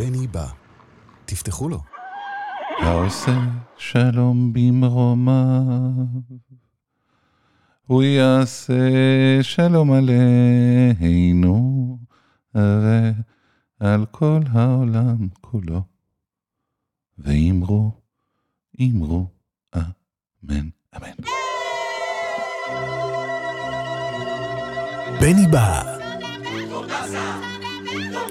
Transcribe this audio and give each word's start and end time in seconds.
בני 0.00 0.26
בא. 0.26 0.46
תפתחו 1.24 1.68
לו. 1.68 1.80
העושה 2.82 3.38
שלום 3.76 4.52
במרומיו, 4.52 6.06
הוא 7.86 8.02
יעשה 8.02 8.78
שלום 9.42 9.92
עלינו 9.92 11.98
ועל 12.54 14.06
כל 14.10 14.40
העולם 14.52 15.28
כולו. 15.40 15.82
ואמרו, 17.18 17.90
אמרו, 18.80 19.26
אמן, 19.76 20.68
אמן. 20.96 21.16
בני 25.20 25.46
בא 25.52 25.99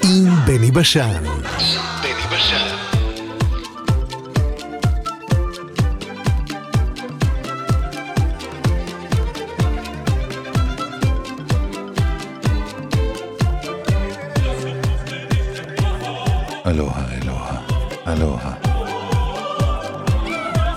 עם 0.09 0.35
בני 0.45 0.71
בשן. 0.71 1.23
אלוהה, 16.65 17.05
אלוהה, 17.21 17.57
אלוהה. 18.07 18.53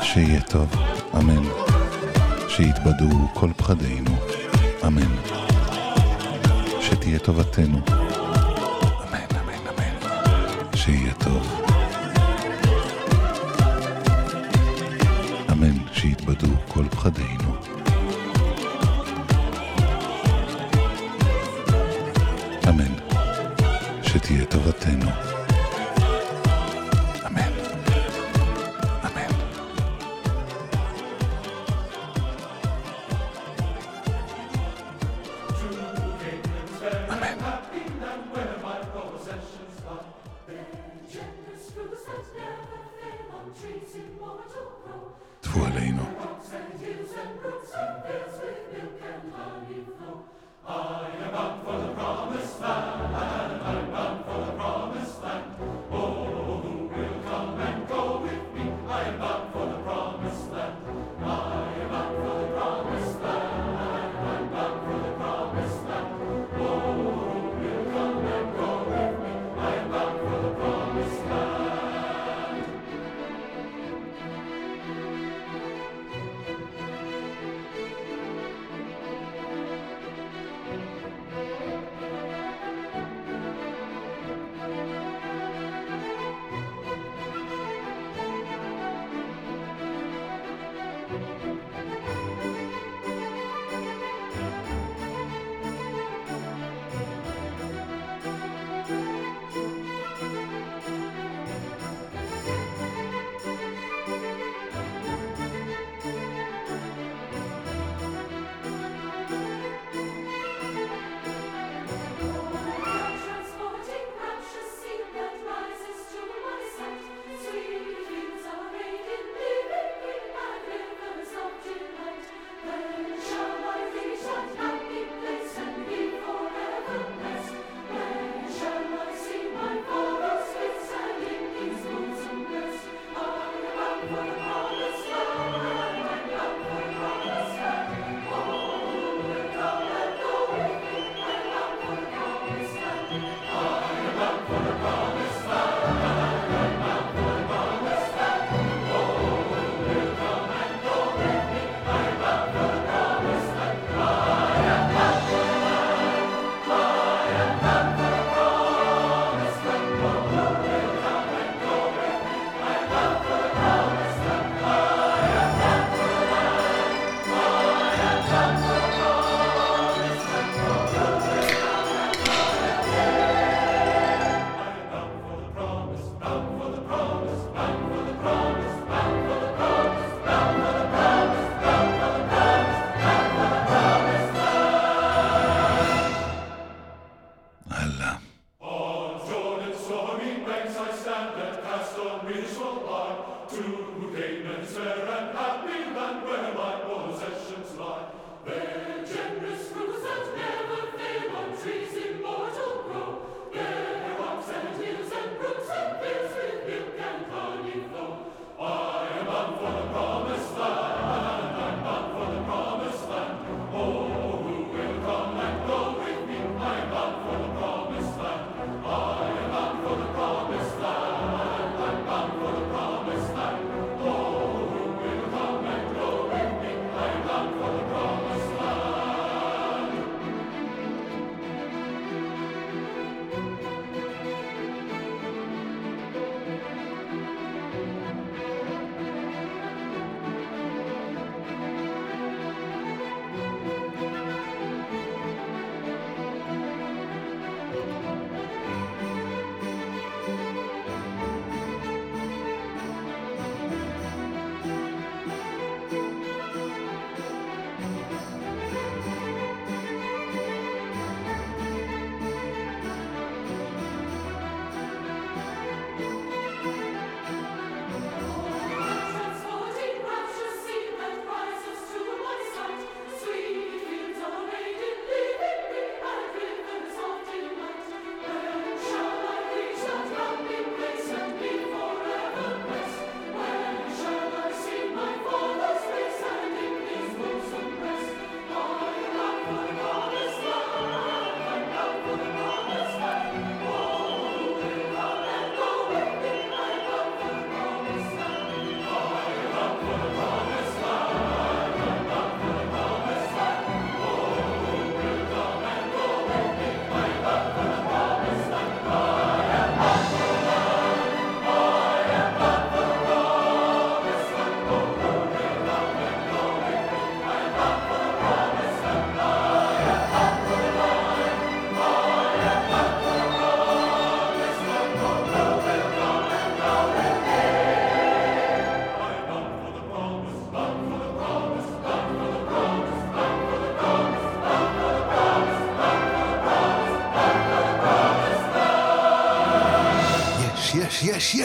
שיהיה 0.02 0.40
טוב, 0.40 0.74
אמן. 1.14 1.42
שיתבדו 2.48 3.28
כל 3.34 3.50
פחדינו, 3.56 4.10
אמן. 4.86 5.16
שתהיה 6.80 7.18
טובתנו. 7.18 8.01
שיהיה 10.84 11.14
טוב. 11.14 11.62
אמן 15.52 15.76
שיתבדו 15.92 16.46
כל 16.68 16.84
פחדינו. 16.88 17.54
אמן 22.68 22.94
שתהיה 24.02 24.44
טובתנו. 24.44 25.31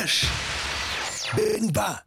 יש, 0.07 0.25
יש, 0.25 1.29
יש, 1.37 2.06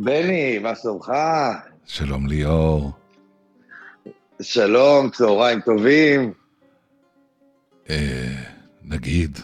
בני, 0.00 0.58
מה 0.58 0.74
שלומך? 0.74 1.12
שלום 1.86 2.26
ליאור. 2.26 2.92
שלום, 4.42 5.10
צהריים 5.10 5.60
טובים. 5.60 6.32
אה, 7.90 8.34
נגיד, 8.84 9.38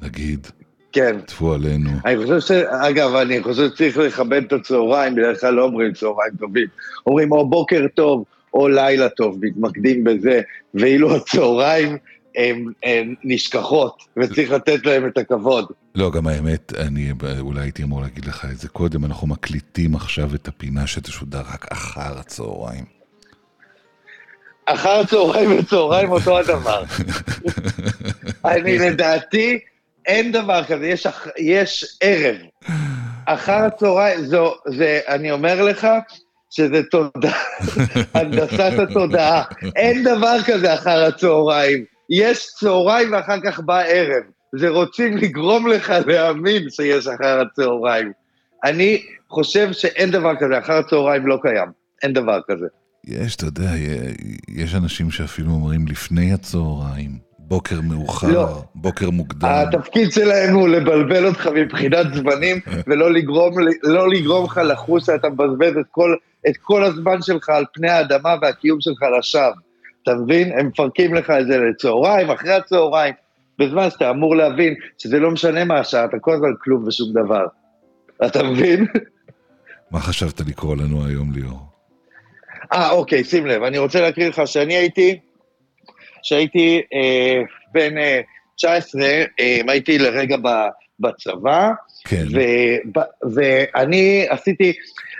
נגיד, 0.00 0.46
כן. 0.92 1.20
טפו 1.20 1.54
עלינו. 1.54 1.90
אני 2.04 2.16
חושב 2.16 2.40
ש... 2.40 2.50
אגב, 2.90 3.14
אני 3.14 3.42
חושב 3.42 3.68
שצריך 3.68 3.98
לכבד 3.98 4.42
את 4.44 4.52
הצהריים, 4.52 5.14
בדרך 5.14 5.40
כלל 5.40 5.54
לא 5.54 5.64
אומרים 5.64 5.92
צהריים 5.92 6.32
טובים. 6.38 6.66
אומרים 7.06 7.32
או 7.32 7.48
בוקר 7.48 7.86
טוב 7.94 8.24
או 8.54 8.68
לילה 8.68 9.08
טוב, 9.08 9.38
מתמקדים 9.40 10.04
בזה, 10.04 10.40
ואילו 10.74 11.16
הצהריים 11.16 11.98
הן 12.36 12.72
הן 12.82 13.14
נשכחות, 13.24 14.02
וצריך 14.16 14.50
לתת 14.50 14.86
להם 14.86 15.06
את 15.06 15.18
הכבוד. 15.18 15.66
לא, 15.94 16.10
גם 16.10 16.26
האמת, 16.26 16.72
אני 16.78 17.12
אולי 17.40 17.60
הייתי 17.60 17.82
אמור 17.82 18.00
להגיד 18.00 18.24
לך 18.24 18.44
את 18.52 18.58
זה 18.58 18.68
קודם, 18.68 19.04
אנחנו 19.04 19.26
מקליטים 19.26 19.94
עכשיו 19.94 20.34
את 20.34 20.48
הפינה 20.48 20.86
שתשודר 20.86 21.42
רק 21.52 21.66
אחר 21.72 22.18
הצהריים. 22.18 22.84
אחר 24.66 25.00
הצהריים 25.00 25.58
וצהריים 25.58 26.10
אותו 26.10 26.38
הדבר. 26.38 26.84
אני 28.44 28.78
לדעתי, 28.78 29.58
אין 30.06 30.32
דבר 30.32 30.64
כזה, 30.64 30.86
יש, 30.86 31.06
יש 31.38 31.98
ערב. 32.00 32.36
אחר 33.26 33.64
הצהריים, 33.64 34.24
זו, 34.24 34.54
זה, 34.66 35.00
אני 35.08 35.30
אומר 35.30 35.62
לך, 35.62 35.86
שזה 36.50 36.82
תודעה, 36.82 37.42
הנדסת 38.14 38.72
התודעה. 38.78 39.42
אין 39.76 40.04
דבר 40.04 40.36
כזה 40.46 40.74
אחר 40.74 41.04
הצהריים. 41.04 41.91
יש 42.12 42.46
צהריים 42.60 43.12
ואחר 43.12 43.40
כך 43.44 43.60
בא 43.60 43.80
ערב. 43.80 44.22
זה 44.56 44.68
רוצים 44.68 45.16
לגרום 45.16 45.66
לך 45.66 45.92
להאמין 46.06 46.70
שיש 46.70 47.06
אחר 47.06 47.40
הצהריים. 47.40 48.12
אני 48.64 49.02
חושב 49.28 49.72
שאין 49.72 50.10
דבר 50.10 50.32
כזה, 50.40 50.58
אחר 50.58 50.72
הצהריים 50.72 51.26
לא 51.26 51.38
קיים. 51.42 51.68
אין 52.02 52.12
דבר 52.12 52.40
כזה. 52.48 52.66
יש, 53.04 53.36
אתה 53.36 53.44
יודע, 53.44 53.70
יש 54.48 54.74
אנשים 54.74 55.10
שאפילו 55.10 55.50
אומרים 55.50 55.86
לפני 55.86 56.32
הצהריים, 56.32 57.18
בוקר 57.38 57.80
מאוחר, 57.80 58.32
לא. 58.32 58.62
בוקר 58.74 59.10
מוקדם. 59.10 59.48
התפקיד 59.48 60.12
שלהם 60.12 60.54
הוא 60.54 60.68
לבלבל 60.68 61.26
אותך 61.26 61.46
מבחינת 61.54 62.06
זמנים, 62.14 62.60
ולא 62.86 63.12
לגרום, 63.12 63.54
לא 63.82 64.10
לגרום 64.10 64.44
לך 64.44 64.60
לחוש 64.64 65.04
שאתה 65.04 65.28
מבזבז 65.28 65.76
את 65.80 65.86
כל, 65.90 66.14
את 66.48 66.56
כל 66.56 66.84
הזמן 66.84 67.22
שלך 67.22 67.48
על 67.48 67.64
פני 67.74 67.90
האדמה 67.90 68.34
והקיום 68.42 68.80
שלך 68.80 69.02
לשווא. 69.18 69.52
אתה 70.02 70.14
מבין? 70.14 70.58
הם 70.58 70.66
מפרקים 70.66 71.14
לך 71.14 71.30
את 71.30 71.46
זה 71.46 71.58
לצהריים, 71.58 72.30
אחרי 72.30 72.52
הצהריים, 72.52 73.14
בזמן 73.58 73.90
שאתה 73.90 74.10
אמור 74.10 74.36
להבין 74.36 74.74
שזה 74.98 75.18
לא 75.18 75.30
משנה 75.30 75.64
מה 75.64 75.78
השעה, 75.78 76.04
אתה 76.04 76.18
כל 76.18 76.34
הזמן 76.34 76.52
כלום 76.60 76.86
ושום 76.86 77.12
דבר. 77.12 77.46
אתה 78.26 78.42
מבין? 78.42 78.86
מה 79.90 80.00
חשבת 80.00 80.40
לקרוא 80.40 80.76
לנו 80.76 81.06
היום, 81.06 81.32
ליאור? 81.32 81.58
אה, 82.72 82.90
אוקיי, 82.90 83.24
שים 83.24 83.46
לב, 83.46 83.62
אני 83.62 83.78
רוצה 83.78 84.00
להקריא 84.00 84.28
לך 84.28 84.42
שאני 84.46 84.74
הייתי, 84.74 85.18
שהייתי 86.22 86.82
אה, 86.94 87.42
בן 87.72 87.98
אה, 87.98 88.20
19, 88.56 89.02
אה, 89.40 89.60
הייתי 89.68 89.98
לרגע 89.98 90.36
ב, 90.36 90.48
בצבא, 91.00 91.70
כן. 92.04 92.24
ו, 92.34 92.40
ואני 93.34 94.26
עשיתי, 94.28 94.72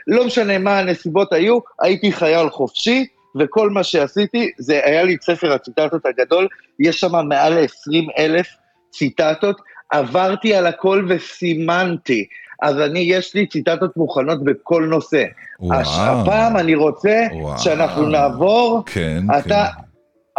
לא 0.07 0.27
משנה 0.27 0.59
מה 0.59 0.79
הנסיבות 0.79 1.33
היו, 1.33 1.59
הייתי 1.81 2.13
חייל 2.13 2.49
חופשי, 2.49 3.07
וכל 3.41 3.71
מה 3.71 3.83
שעשיתי, 3.83 4.51
זה 4.59 4.81
היה 4.85 5.03
לי 5.03 5.15
את 5.15 5.23
ספר 5.23 5.53
הציטטות 5.53 6.07
הגדול, 6.07 6.49
יש 6.81 7.01
שם 7.01 7.27
מעל 7.29 7.55
ל-20 7.55 8.19
אלף 8.19 8.47
ציטטות, 8.93 9.61
עברתי 9.91 10.55
על 10.55 10.67
הכל 10.67 11.07
וסימנתי. 11.09 12.27
אז 12.63 12.81
אני, 12.81 12.99
יש 12.99 13.35
לי 13.35 13.47
ציטטות 13.47 13.97
מוכנות 13.97 14.45
בכל 14.45 14.87
נושא. 14.91 15.25
וואו. 15.61 15.81
הפעם 15.81 16.57
אני 16.57 16.75
רוצה 16.75 17.27
וואו. 17.33 17.59
שאנחנו 17.59 18.09
נעבור, 18.09 18.83
כן, 18.87 19.23
אתה, 19.39 19.67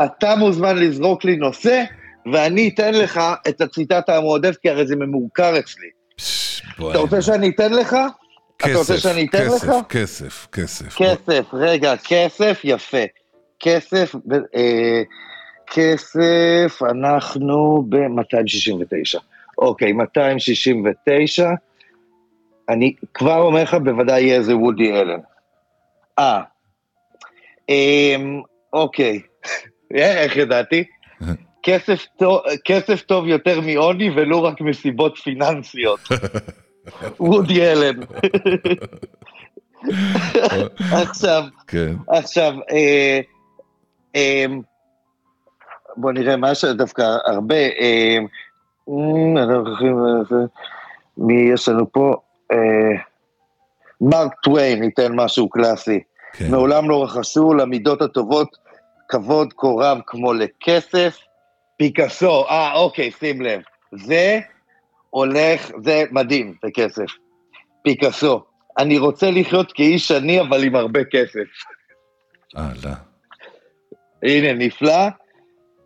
אתה 0.04 0.36
מוזמן 0.36 0.78
לזרוק 0.78 1.26
לי 1.26 1.36
נושא, 1.36 1.84
ואני 2.34 2.72
אתן 2.74 2.94
לך 2.94 3.22
את 3.48 3.62
הציטטה 3.62 4.18
המועדפת, 4.18 4.58
כי 4.58 4.70
הרי 4.70 4.88
זה 4.88 4.96
ממורקר 4.96 5.60
אצלי. 5.60 5.88
כן. 6.78 6.90
אתה 6.90 6.98
רוצה 6.98 7.22
שאני 7.22 7.50
אתן 7.50 7.74
לך? 7.74 7.96
אתה 8.58 8.78
רוצה 8.78 8.94
כסף, 8.94 9.04
שאני 9.04 9.26
אתן 9.26 9.38
כסף, 9.38 9.68
לך? 9.68 9.76
כסף, 9.90 10.48
כסף. 10.52 10.96
כסף, 10.98 11.54
רגע, 11.54 11.94
כסף, 12.04 12.62
יפה. 12.64 13.04
כסף, 13.60 14.16
אה, 14.56 15.02
כסף, 15.68 16.80
אנחנו 16.92 17.86
ב-269. 17.90 19.20
אוקיי, 19.58 19.92
269. 19.92 21.50
אני 22.70 22.94
כבר 23.14 23.38
אומר 23.38 23.64
לך, 23.64 23.74
בוודאי 23.74 24.22
יהיה 24.22 24.36
איזה 24.36 24.58
וודי 24.58 24.92
אלן. 24.92 25.20
אה, 26.20 26.42
אמ, 27.70 28.42
אוקיי. 28.74 29.22
איך 29.96 30.38
ידעתי? 30.38 30.84
כסף 31.64 32.06
טוב, 32.18 32.42
כסף 32.66 33.02
טוב 33.02 33.28
יותר 33.28 33.62
מעוני 33.62 34.10
ולא 34.16 34.38
רק 34.38 34.62
מסיבות 34.62 35.18
פיננסיות. 35.18 36.00
וודי 37.20 37.72
אלן. 37.72 38.00
עכשיו, 41.02 41.44
כן. 41.68 41.94
עכשיו, 42.08 42.54
אה, 42.72 43.20
אה, 44.16 44.46
בוא 45.96 46.12
נראה 46.12 46.38
מה 46.38 46.56
שדווקא 46.56 47.18
הרבה, 47.26 47.56
אה, 47.56 48.18
אנחנו 49.38 49.56
הולכים, 49.56 49.98
אה, 49.98 50.46
מי 51.18 51.50
יש 51.54 51.70
לנו 51.70 51.92
פה? 51.92 52.16
אה, 52.52 53.02
מרק 54.02 54.34
טוויין 54.44 54.80
ניתן 54.80 55.16
משהו 55.16 55.50
קלאסי. 55.50 56.00
כן. 56.34 56.52
מעולם 56.52 56.90
לא 56.90 57.04
רכשו 57.04 57.54
למידות 57.54 58.02
הטובות 58.02 58.58
כבוד 59.10 59.54
כה 59.58 59.68
רב 59.68 59.98
כמו 60.08 60.34
לכסף. 60.34 61.18
פיקאסו, 61.78 62.46
אה, 62.50 62.74
אוקיי, 62.74 63.12
שים 63.12 63.42
לב. 63.42 63.62
זה 63.92 64.40
הולך, 65.14 65.72
זה 65.84 66.04
מדהים, 66.12 66.54
זה 66.64 66.72
כסף. 66.74 67.06
פיקאסו, 67.84 68.44
אני 68.78 68.98
רוצה 68.98 69.32
לחיות 69.32 69.72
כאיש 69.72 70.12
עני, 70.12 70.42
אבל 70.42 70.64
עם 70.64 70.76
הרבה 70.76 71.00
כסף. 71.04 71.50
הלאה. 72.56 72.96
הנה, 74.24 74.54
נפלא. 74.54 75.08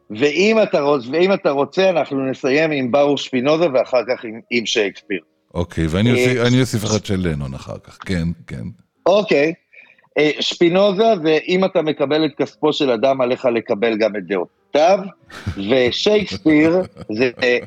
ואם 0.10 0.58
אתה, 0.64 0.80
רוצ, 0.82 1.04
ואם 1.12 1.34
אתה 1.34 1.50
רוצה, 1.50 1.90
אנחנו 1.90 2.26
נסיים 2.30 2.72
עם 2.72 2.92
ברוך 2.92 3.20
שפינוזה 3.20 3.66
ואחר 3.74 4.02
כך 4.10 4.24
עם, 4.26 4.40
עם 4.52 4.66
שייקספיר. 4.66 5.20
אוקיי, 5.54 5.88
ואני 5.90 6.10
אה, 6.10 6.44
אוסיף- 6.62 6.84
אחד 6.86 7.06
של 7.06 7.20
לנון 7.28 7.54
אחר 7.54 7.78
כך. 7.84 7.98
כן, 8.06 8.24
כן. 8.48 8.64
אוקיי. 9.06 9.54
אה, 10.18 10.32
שפינוזה 10.40 11.04
זה 11.24 11.38
אם 11.48 11.66
אתה 11.66 11.82
מקבל 11.82 12.26
את 12.26 12.32
כספו 12.38 12.74
של 12.74 12.92
אדם, 12.92 13.22
עליך 13.22 13.46
לקבל 13.46 13.98
גם 13.98 14.16
את 14.16 14.24
דעותיו, 14.28 15.00
ושייקספיר 15.70 16.82
זה, 17.12 17.32
אה, 17.44 17.58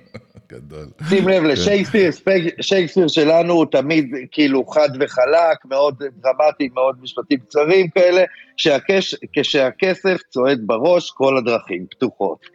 גדול. 0.52 0.87
שים 1.09 1.28
לב 1.28 1.42
לשייקספיר, 1.42 2.12
ספק- 2.12 2.61
שייקספיר 2.61 3.09
שלנו 3.09 3.52
הוא 3.52 3.66
תמיד 3.71 4.14
כאילו 4.30 4.66
חד 4.66 4.88
וחלק, 5.00 5.64
מאוד 5.64 5.95
דרמטי, 5.99 6.69
מאוד 6.75 6.97
משפטים 7.02 7.38
קצרים 7.38 7.88
כאלה, 7.88 8.23
שהקש, 8.57 9.14
כשהכסף 9.33 10.16
צועד 10.30 10.61
בראש, 10.66 11.11
כל 11.11 11.37
הדרכים 11.37 11.87
פתוחות. 11.90 12.47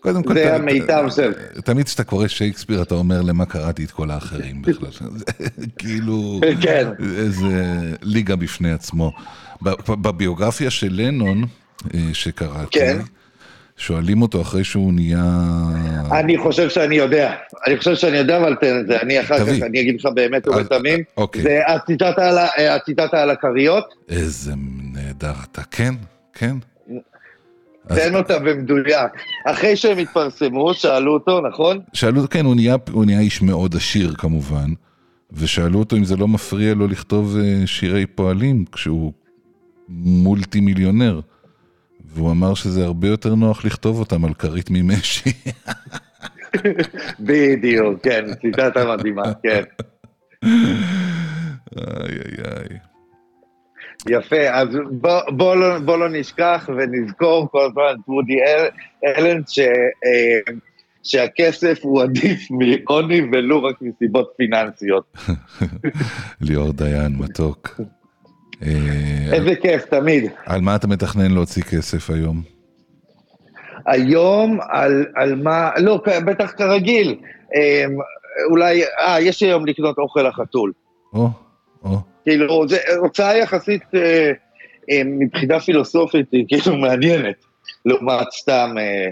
קודם 0.00 0.22
כל, 0.22 0.34
זה 0.34 0.54
המיטב 0.54 1.04
של... 1.16 1.32
תמיד 1.64 1.86
כשאתה 1.86 2.04
קורא 2.04 2.28
שייקספיר 2.28 2.82
אתה 2.82 2.94
אומר 2.94 3.22
למה 3.22 3.46
קראתי 3.46 3.84
את 3.84 3.90
כל 3.90 4.10
האחרים 4.10 4.62
בכלל. 4.62 5.10
כאילו 5.78 6.40
כן. 6.62 6.88
איזה 7.16 7.80
ליגה 8.02 8.36
בפני 8.36 8.72
עצמו. 8.72 9.12
בביוגרפיה 9.88 10.70
של 10.70 10.88
לנון 10.90 11.44
אה, 11.94 12.00
שקראתי, 12.12 12.78
כן. 12.78 12.98
שואלים 13.76 14.22
אותו 14.22 14.42
אחרי 14.42 14.64
שהוא 14.64 14.92
נהיה... 14.92 15.38
אני 16.12 16.38
חושב 16.38 16.68
שאני 16.68 16.94
יודע, 16.94 17.34
אני 17.66 17.76
חושב 17.78 17.94
שאני 17.94 18.16
יודע, 18.16 18.36
אבל 18.38 18.54
תן 18.60 18.80
את 18.80 18.86
זה, 18.86 19.00
אני 19.00 19.20
אחר 19.20 19.38
תביא. 19.38 19.56
כך, 19.56 19.62
אני 19.62 19.80
אגיד 19.80 20.00
לך 20.00 20.06
באמת 20.14 20.48
ובתמים, 20.48 21.00
אוקיי. 21.16 21.42
זה 21.42 21.60
הציטטה 21.68 22.28
על 22.28 22.38
ה- 22.38 22.74
הציטטה 22.76 23.22
על 23.22 23.30
הכריות, 23.30 23.84
איזה 24.08 24.52
נהדר 24.92 25.32
אתה. 25.52 25.62
כן, 25.62 25.94
כן. 26.32 26.56
תן 27.88 28.14
אותה 28.14 28.38
במדויק. 28.38 29.10
אחרי 29.46 29.76
שהם 29.76 29.98
התפרסמו, 29.98 30.74
שאלו 30.74 31.12
אותו, 31.14 31.40
נכון? 31.48 31.78
שאלו, 31.92 32.30
כן, 32.30 32.44
הוא 32.44 32.54
נהיה, 32.54 32.76
הוא 32.92 33.04
נהיה 33.04 33.20
איש 33.20 33.42
מאוד 33.42 33.76
עשיר 33.76 34.14
כמובן, 34.18 34.70
ושאלו 35.32 35.78
אותו 35.78 35.96
אם 35.96 36.04
זה 36.04 36.16
לא 36.16 36.28
מפריע 36.28 36.74
לו 36.74 36.86
לכתוב 36.88 37.36
אה, 37.38 37.66
שירי 37.66 38.06
פועלים 38.06 38.64
כשהוא 38.72 39.12
מולטי 39.88 40.60
מיליונר. 40.60 41.20
והוא 42.14 42.30
אמר 42.30 42.54
שזה 42.54 42.84
הרבה 42.84 43.08
יותר 43.08 43.34
נוח 43.34 43.64
לכתוב 43.64 43.98
אותם 43.98 44.24
על 44.24 44.34
כרית 44.34 44.70
ממשי. 44.70 45.30
בדיוק, 47.20 48.02
כן, 48.02 48.24
ציטטה 48.40 48.96
מדהימה, 48.96 49.22
כן. 49.42 49.62
איי 50.42 52.08
איי 52.08 52.44
איי. 52.44 52.78
יפה, 54.08 54.50
אז 54.50 54.68
בוא, 54.90 55.20
בוא, 55.28 55.56
לא, 55.56 55.78
בוא 55.78 55.96
לא 55.96 56.08
נשכח 56.08 56.68
ונזכור 56.76 57.48
כל 57.50 57.66
הזמן 57.66 57.82
את 57.94 58.08
וודי 58.08 58.42
אל, 58.42 58.68
אלן, 59.04 59.40
ש, 59.48 59.58
אה, 59.58 60.54
שהכסף 61.02 61.78
הוא 61.82 62.02
עדיף 62.02 62.50
מעוני 62.50 63.20
ולו 63.32 63.64
רק 63.64 63.76
מסיבות 63.80 64.32
פיננסיות. 64.36 65.16
ליאור 66.46 66.72
דיין, 66.72 67.16
מתוק. 67.18 67.80
אה, 68.62 68.68
איזה 69.32 69.54
כיף, 69.62 69.84
תמיד. 69.84 70.30
על 70.46 70.60
מה 70.60 70.76
אתה 70.76 70.86
מתכנן 70.86 71.30
להוציא 71.30 71.62
כסף 71.62 72.10
היום? 72.10 72.42
היום 73.86 74.58
על, 74.70 75.06
על 75.14 75.34
מה, 75.34 75.70
לא, 75.78 76.02
בטח 76.26 76.52
כרגיל, 76.56 77.16
אה, 77.56 77.84
אולי, 78.50 78.82
אה, 78.84 79.20
יש 79.20 79.42
לי 79.42 79.48
היום 79.48 79.66
לקנות 79.66 79.98
אוכל 79.98 80.22
לחתול. 80.28 80.72
או, 81.12 81.28
או, 81.84 81.96
כאילו, 82.24 82.68
זו 82.68 82.76
הוצאה 82.96 83.36
יחסית 83.36 83.82
אה, 83.94 84.30
אה, 84.90 85.02
מבחינה 85.04 85.60
פילוסופית, 85.60 86.26
היא 86.32 86.44
כאילו 86.48 86.76
מעניינת, 86.76 87.34
לעומת 87.84 88.26
סתם... 88.32 88.74
אה, 88.78 89.08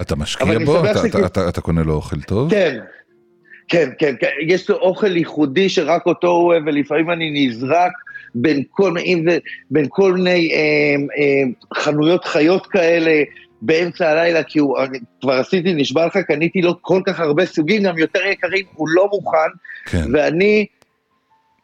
אתה 0.00 0.16
משקיע 0.16 0.58
בו? 0.64 0.84
אתה- 0.84 0.94
שכאילו- 1.08 1.26
אתה- 1.26 1.40
אתה- 1.40 1.48
אתה 1.48 1.60
קונה 1.60 1.82
לו 1.82 1.94
אוכל 1.94 2.20
טוב? 2.20 2.50
כן, 2.50 2.78
כן, 3.68 3.90
כן, 3.98 4.14
כן, 4.20 4.28
יש 4.46 4.70
לו 4.70 4.76
אוכל 4.76 5.16
ייחודי 5.16 5.68
שרק 5.68 6.06
אותו 6.06 6.28
הוא 6.28 6.46
אוהב, 6.46 6.62
ולפעמים 6.66 7.10
אני 7.10 7.46
נזרק 7.48 7.92
בין 8.34 8.62
כל, 8.70 8.94
אם 8.98 9.24
זה, 9.28 9.38
בין 9.70 9.86
כל 9.88 10.12
מיני 10.12 10.50
אה, 10.52 10.94
אה, 11.18 11.80
חנויות 11.82 12.24
חיות 12.24 12.66
כאלה 12.66 13.22
באמצע 13.62 14.10
הלילה, 14.10 14.42
כי 14.42 14.58
הוא, 14.58 14.78
כבר 15.20 15.32
עשיתי, 15.32 15.74
נשבע 15.74 16.06
לך, 16.06 16.16
קניתי 16.16 16.62
לו 16.62 16.82
כל 16.82 17.02
כך 17.06 17.20
הרבה 17.20 17.46
סוגים, 17.46 17.82
גם 17.82 17.98
יותר 17.98 18.26
יקרים, 18.26 18.64
הוא 18.74 18.88
לא 18.88 19.08
מוכן, 19.12 19.48
כן. 19.86 20.04
ואני 20.12 20.66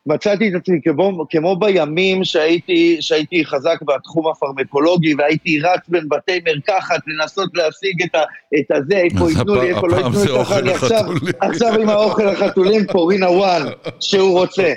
מצאתי 0.09 0.49
את 0.49 0.55
עצמי 0.55 0.81
כמו, 0.85 1.27
כמו 1.31 1.57
בימים 1.57 2.25
שהייתי, 2.25 2.97
שהייתי 3.01 3.45
חזק 3.45 3.77
בתחום 3.83 4.27
הפרמקולוגי 4.27 5.15
והייתי 5.19 5.61
רץ 5.61 5.81
בין 5.89 6.09
בתי 6.09 6.41
מרקחת 6.47 7.01
לנסות 7.07 7.51
להשיג 7.55 8.03
את, 8.03 8.15
ה, 8.15 8.23
את 8.61 8.71
הזה, 8.71 8.97
איפה 8.97 9.31
ייתנו 9.31 9.55
לי, 9.55 9.69
איפה 9.69 9.89
לא 9.89 9.97
ייתנו 9.97 10.25
לי, 10.25 10.45
ככה 10.45 10.59
אני 10.59 10.71
עכשיו. 10.71 11.05
עכשיו 11.41 11.81
עם 11.81 11.89
האוכל 11.89 12.23
לחתולים 12.23 12.87
Purina 12.93 13.31
One, 13.31 13.63
שהוא 14.01 14.39
רוצה. 14.39 14.73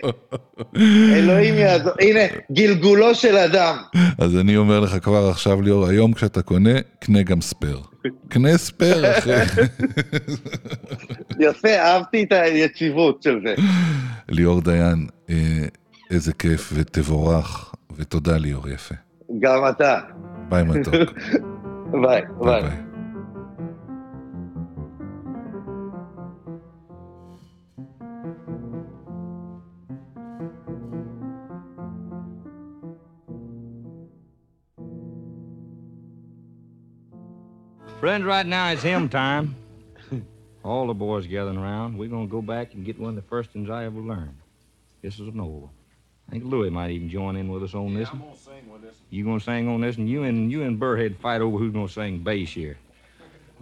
אלוהים 1.16 1.56
יעזור, 1.56 1.94
הנה, 2.02 2.20
גלגולו 2.52 3.16
של 3.16 3.38
אדם. 3.38 3.76
אז 4.18 4.38
אני 4.38 4.58
אומר 4.58 4.80
לך 4.80 4.98
כבר 5.02 5.30
עכשיו, 5.30 5.62
ליאור, 5.62 5.88
היום 5.88 6.14
כשאתה 6.14 6.42
קונה, 6.42 6.80
קנה 7.00 7.24
גם 7.24 7.42
spare. 7.42 7.80
קנה 8.28 8.58
spare, 8.58 9.18
אחי. 9.18 9.32
יפה, 11.40 11.70
אהבתי 11.70 12.24
את 12.24 12.32
היציבות 12.32 13.24
של 13.24 13.40
זה. 13.44 13.56
ליאור 14.30 14.62
דיין, 14.62 15.08
אה, 15.30 15.66
איזה 16.12 16.34
כיף 16.34 16.74
ותבורך, 16.76 17.76
ותודה 17.96 18.38
ליאור 18.38 18.70
יפה. 18.70 18.96
גם 19.40 19.62
אתה. 19.70 20.00
ביי 20.50 20.64
מתוק. 20.64 20.94
ביי, 22.04 22.22
ביי 22.40 22.62
ביי. 22.62 22.91
Friends, 38.02 38.24
right 38.24 38.48
now 38.48 38.72
it's 38.72 38.82
hymn 38.82 39.10
time. 39.10 39.56
All 40.64 40.88
the 40.88 40.94
boys 40.96 41.28
gathering 41.28 41.60
around. 41.60 42.00
We're 42.00 42.10
gonna 42.10 42.26
go 42.26 42.42
back 42.42 42.74
and 42.74 42.84
get 42.84 43.00
one 43.00 43.10
of 43.10 43.16
the 43.16 43.22
first 43.22 43.52
things 43.52 43.70
I 43.70 43.86
ever 43.86 44.00
learned. 44.00 44.36
This 45.04 45.20
is 45.20 45.28
an 45.28 45.40
old 45.40 45.62
one. 45.62 45.72
I 46.28 46.32
think 46.32 46.46
Louis 46.46 46.72
might 46.72 46.90
even 46.90 47.12
join 47.12 47.36
in 47.36 47.48
with 47.48 47.62
us 47.62 47.76
on 47.76 47.94
this 47.94 48.12
one. 48.12 48.24
You 49.12 49.24
gonna 49.24 49.40
sing 49.40 49.68
on 49.68 49.82
this, 49.82 49.98
and 49.98 50.10
you 50.10 50.24
and 50.24 50.52
you 50.52 50.64
and 50.64 50.80
Burrhead 50.80 51.18
fight 51.18 51.42
over 51.42 51.60
who's 51.60 51.72
gonna 51.74 51.88
sing 51.88 52.24
bass 52.24 52.50
here. 52.50 52.80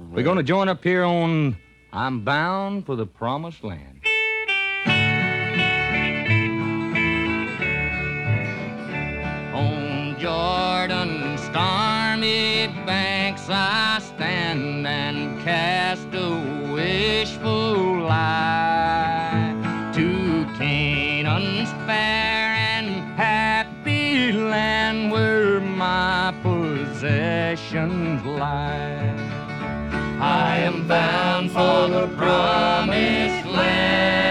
We're 0.10 0.24
gonna 0.24 0.42
join 0.42 0.70
up 0.70 0.82
here 0.86 1.04
on 1.04 1.58
"I'm 1.92 2.24
Bound 2.24 2.86
for 2.86 2.96
the 2.96 3.06
Promised 3.06 3.62
Land." 3.66 4.00
On 9.54 10.18
Jordan's 10.18 11.42
stormy 11.42 12.68
banks 12.86 13.50
I 13.50 14.00
and 14.86 15.42
cast 15.42 16.08
a 16.14 16.30
wishful 16.74 18.08
eye 18.10 19.54
to 19.96 20.46
Canaan's 20.58 21.72
fair 21.86 22.54
and 22.76 22.88
happy 23.18 24.32
land 24.32 25.12
where 25.12 25.60
my 25.60 26.34
possessions 26.44 28.24
lie. 28.26 29.16
I 30.20 30.58
am 30.58 30.88
bound 30.88 31.52
for 31.52 31.88
the 31.88 32.08
promised 32.16 33.46
land. 33.46 34.29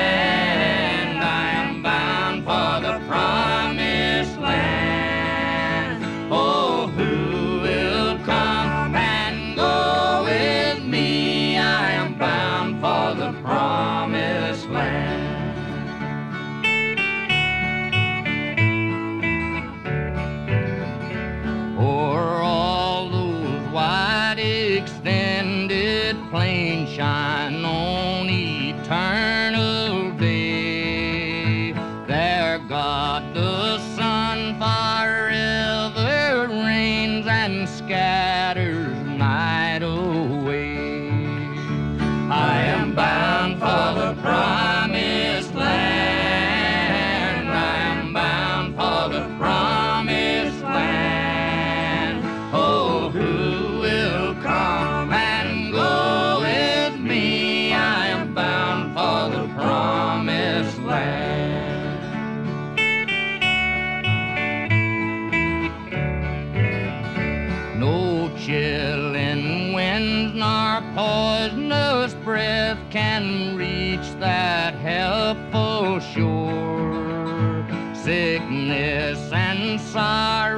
Can 72.91 73.57
reach 73.57 74.09
that 74.19 74.75
helpful 74.75 76.01
shore. 76.01 77.67
Sickness 77.95 79.31
and 79.33 79.81
sorrow, 79.81 80.58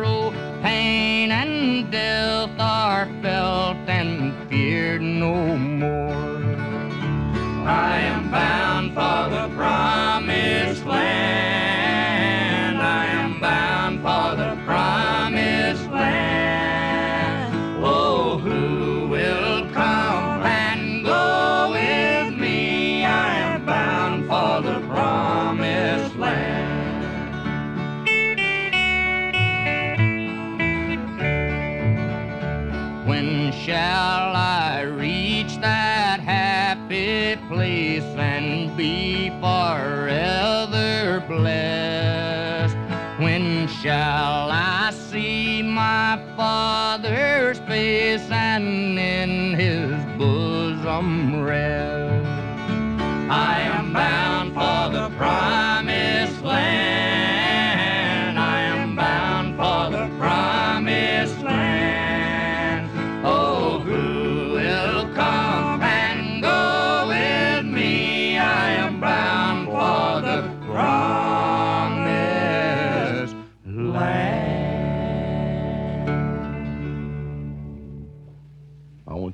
I 53.31 53.61
am 53.61 53.92
bound 53.92 54.55
for 54.55 54.92
the 54.92 55.09
promised 55.16 55.49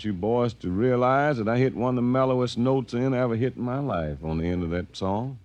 you 0.06 0.12
boys 0.14 0.54
to 0.54 0.70
realize 0.70 1.36
that 1.36 1.48
I 1.48 1.58
hit 1.58 1.74
one 1.76 1.90
of 1.90 1.96
the 1.96 2.02
mellowest 2.02 2.56
notes 2.56 2.94
in 2.94 3.12
I 3.12 3.18
ever 3.18 3.36
hit 3.36 3.56
in 3.56 3.62
my 3.62 3.80
life 3.80 4.18
on 4.24 4.38
the 4.38 4.46
end 4.46 4.62
of 4.62 4.70
that 4.70 4.96
song. 4.96 5.38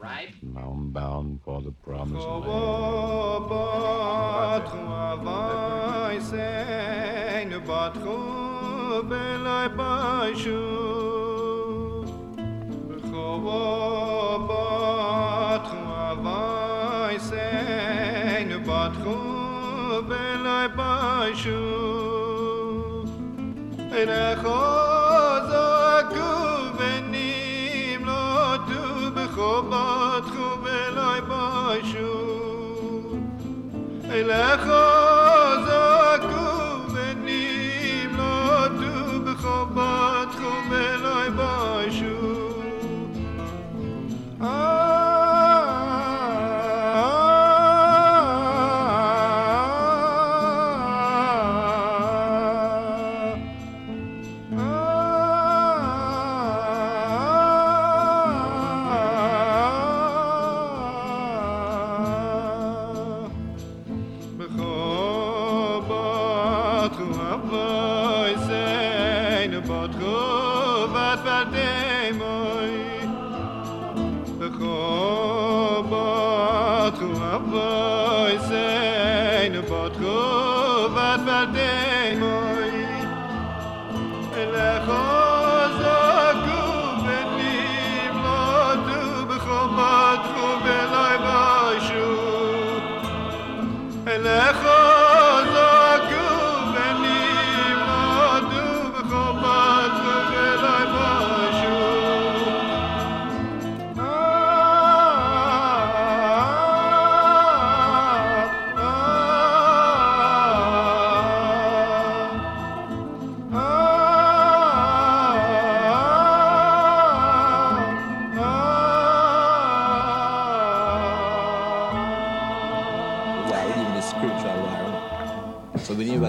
Right? 0.00 0.32
I'm 0.56 0.90
bound 0.90 1.40
for 1.44 1.60
the 1.60 1.72
promised 1.72 2.26
land. 2.26 2.46
אין 23.96 24.08
א 24.08 24.34
חוזע 24.42 26.00
קווננין 26.08 28.02
לו 28.04 28.56
טו 28.56 29.10
בחוזט 29.14 30.24
קובליי 30.36 31.20
ביי 31.28 31.82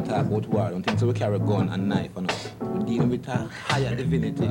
talk 0.08 0.26
about 0.26 0.48
war. 0.48 0.64
I 0.64 0.70
don't 0.72 0.84
think 0.84 1.00
so. 1.00 1.08
We 1.08 1.14
carry 1.14 1.36
a 1.36 1.40
gun 1.40 1.70
and 1.70 1.90
knife 1.90 2.12
on 2.16 2.30
us. 2.30 2.50
We're 2.60 2.86
dealing 2.86 3.10
with 3.10 3.28
a 3.28 3.48
higher 3.68 3.96
divinity. 3.96 4.48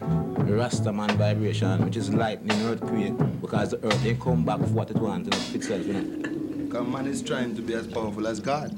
Rastaman 0.00 1.12
vibration, 1.12 1.84
which 1.84 1.96
is 1.96 2.12
lightning, 2.12 2.60
earthquake, 2.62 3.14
because 3.40 3.70
the 3.70 3.84
earth 3.86 4.06
ain't 4.06 4.20
come 4.20 4.44
back 4.44 4.60
for 4.60 4.66
what 4.66 4.90
it 4.90 4.96
wants 4.96 5.28
and 5.28 5.56
itself, 5.56 5.86
you 5.86 5.92
know. 5.94 6.64
Because 6.64 6.86
man 6.86 7.06
is 7.06 7.22
trying 7.22 7.54
to 7.56 7.62
be 7.62 7.74
as 7.74 7.86
powerful 7.86 8.26
as 8.26 8.40
God. 8.40 8.74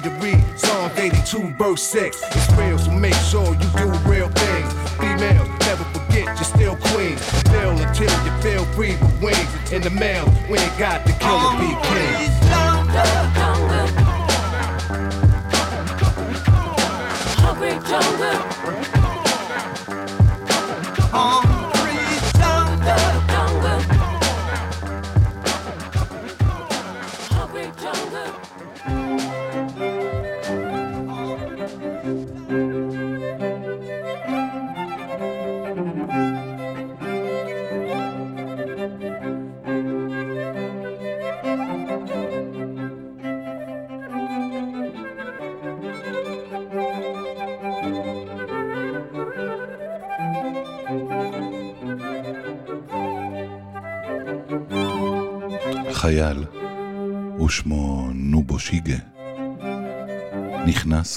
to 0.02 0.10
read 0.10 0.42
Psalms 0.58 0.98
82, 0.98 1.54
verse 1.56 1.82
6. 1.82 2.22
It's 2.22 2.52
real, 2.54 2.78
so 2.78 2.90
make 2.90 3.14
sure 3.14 3.54
you 3.54 3.68
do 3.76 3.90
real 4.08 4.28
things. 4.28 4.72
Females, 4.98 5.48
never 5.60 5.84
forget 5.94 6.24
you're 6.24 6.44
still 6.44 6.76
queen. 6.76 7.16
Feel 7.16 7.70
until 7.70 8.10
you 8.24 8.42
feel 8.42 8.64
free 8.74 8.96
with 8.96 9.22
wings. 9.22 9.72
In 9.72 9.82
the 9.82 9.90
mail, 9.90 10.26
we 10.50 10.58
ain't 10.58 10.78
got 10.78 11.04
the 11.06 11.12
killer 11.12 11.58
bee 11.58 11.76
king. 11.88 12.41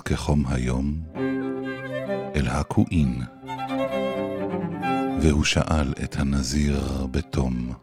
כחום 0.06 0.44
היום 0.48 0.94
אל 2.36 2.48
הקואין, 2.48 3.22
והוא 5.22 5.44
שאל 5.44 5.94
את 6.04 6.16
הנזיר 6.20 7.08
בתום, 7.12 7.74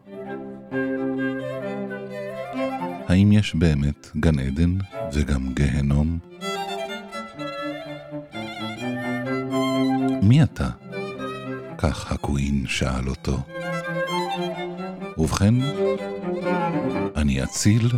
האם 3.07 3.31
יש 3.31 3.55
באמת 3.55 4.09
גן 4.15 4.39
עדן 4.39 4.77
וגם 5.13 5.53
גהנום? 5.53 6.19
מי 10.21 10.43
אתה? 10.43 10.69
כך 11.77 12.11
הקווין 12.11 12.63
שאל 12.67 13.09
אותו. 13.09 13.39
ובכן, 15.17 15.53
אני 17.15 17.43
אציל 17.43 17.89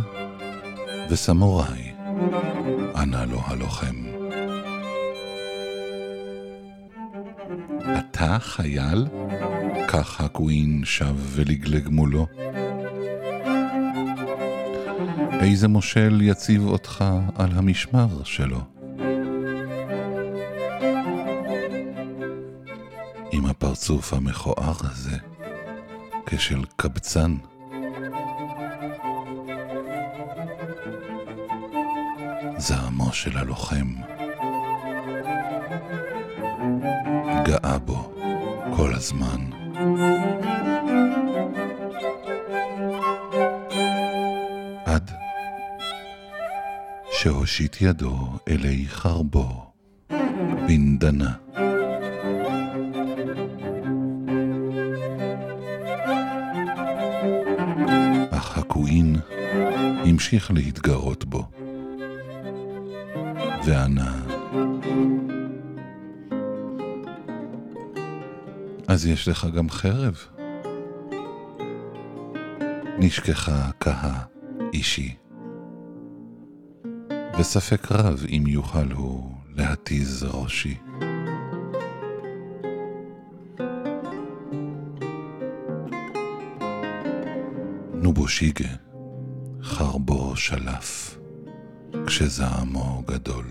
וסמוראי, 1.10 1.92
ענה 2.96 3.24
לו 3.24 3.40
הלוחם. 3.46 4.05
אתה 8.26 8.38
חייל? 8.38 9.06
כך 9.88 10.20
הקווין 10.20 10.82
שב 10.84 11.14
ולגלג 11.18 11.88
מולו. 11.88 12.26
איזה 15.40 15.68
מושל 15.68 16.18
יציב 16.22 16.66
אותך 16.66 17.04
על 17.34 17.50
המשמר 17.54 18.24
שלו? 18.24 18.60
עם 23.32 23.46
הפרצוף 23.46 24.12
המכוער 24.12 24.74
הזה, 24.80 25.16
כשל 26.26 26.64
קבצן. 26.76 27.36
זעמו 32.58 33.12
של 33.12 33.38
הלוחם 33.38 33.94
גאה 37.44 37.78
בו 37.78 38.15
כל 38.76 38.94
הזמן. 38.94 39.40
עד 44.84 45.10
שהושיט 47.12 47.76
ידו 47.80 48.16
אלי 48.48 48.84
חרבו 48.88 49.72
בנדנה. 50.68 51.32
אך 58.30 58.58
הקווין 58.58 59.16
המשיך 60.04 60.50
להתגרות 60.50 61.24
בו. 61.24 61.48
וענה, 63.66 64.25
אז 68.96 69.06
יש 69.06 69.28
לך 69.28 69.46
גם 69.54 69.70
חרב. 69.70 70.24
נשכחה 72.98 73.70
כהה 73.80 74.24
אישי, 74.72 75.14
וספק 77.38 77.92
רב 77.92 78.24
אם 78.28 78.44
יוכל 78.46 78.92
הוא 78.92 79.34
להתיז 79.56 80.24
ראשי. 80.24 80.76
נובושיגה, 87.94 88.68
חרבו 89.62 90.36
שלף. 90.36 91.18
כשזעמו 92.06 93.02
גדול. 93.06 93.46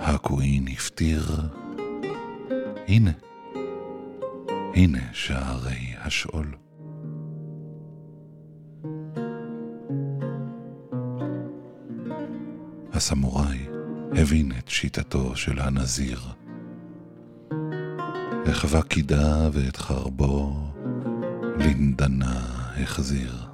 הקווין 0.00 0.68
הפטיר, 0.68 1.40
הנה, 2.88 3.10
הנה 4.74 4.98
שערי 5.12 5.94
השאול. 5.98 6.54
הסמוראי 12.92 13.66
הבין 14.12 14.52
את 14.58 14.68
שיטתו 14.68 15.36
של 15.36 15.60
הנזיר. 15.60 16.20
החווה 18.46 18.82
קידה 18.82 19.48
ואת 19.52 19.76
חרבו 19.76 20.52
לנדנה 21.58 22.72
החזיר. 22.82 23.47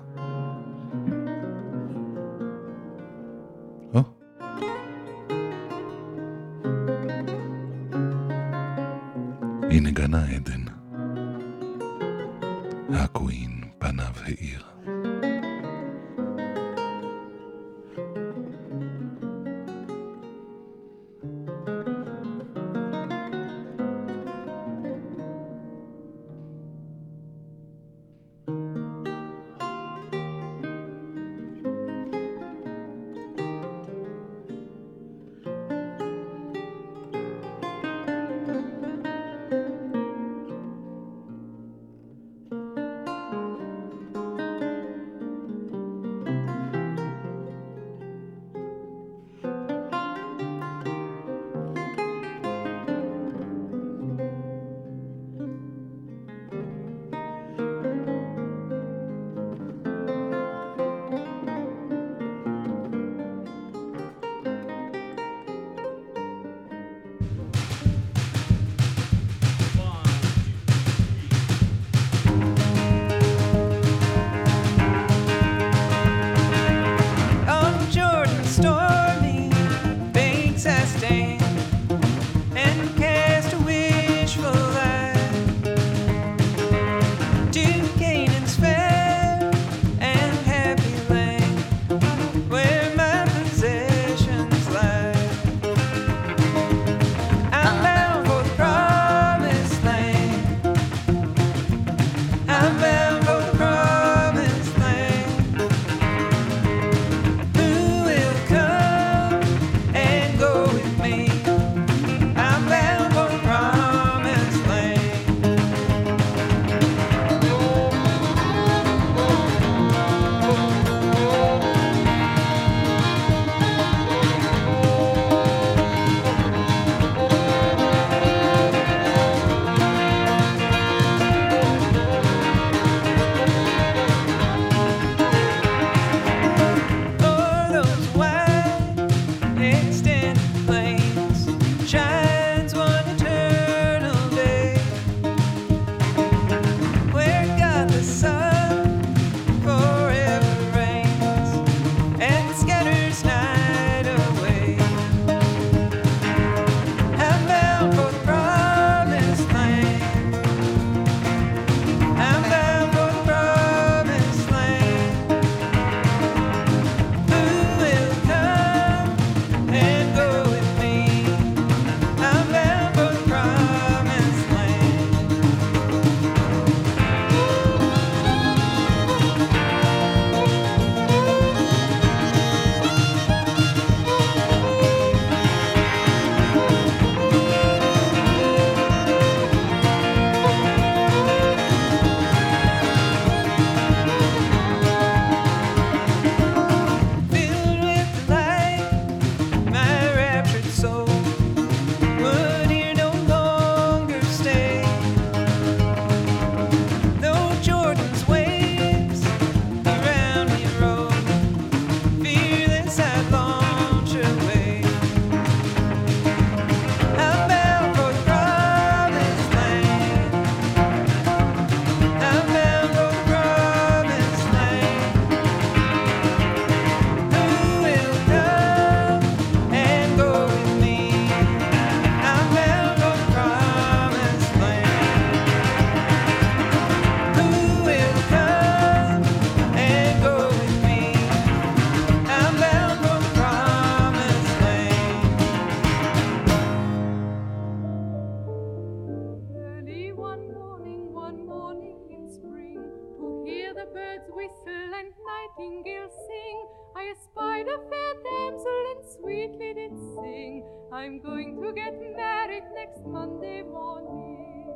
Nightingale 255.64 256.10
sing. 256.10 256.66
I 256.96 257.10
espied 257.10 257.66
a 257.66 257.78
fair 257.88 258.14
damsel 258.22 258.84
and 258.92 259.04
sweetly 259.12 259.74
did 259.74 259.92
sing. 260.14 260.64
I'm 260.92 261.20
going 261.20 261.60
to 261.60 261.72
get 261.72 261.94
married 262.16 262.64
next 262.74 263.04
Monday 263.04 263.62
morning. 263.62 264.66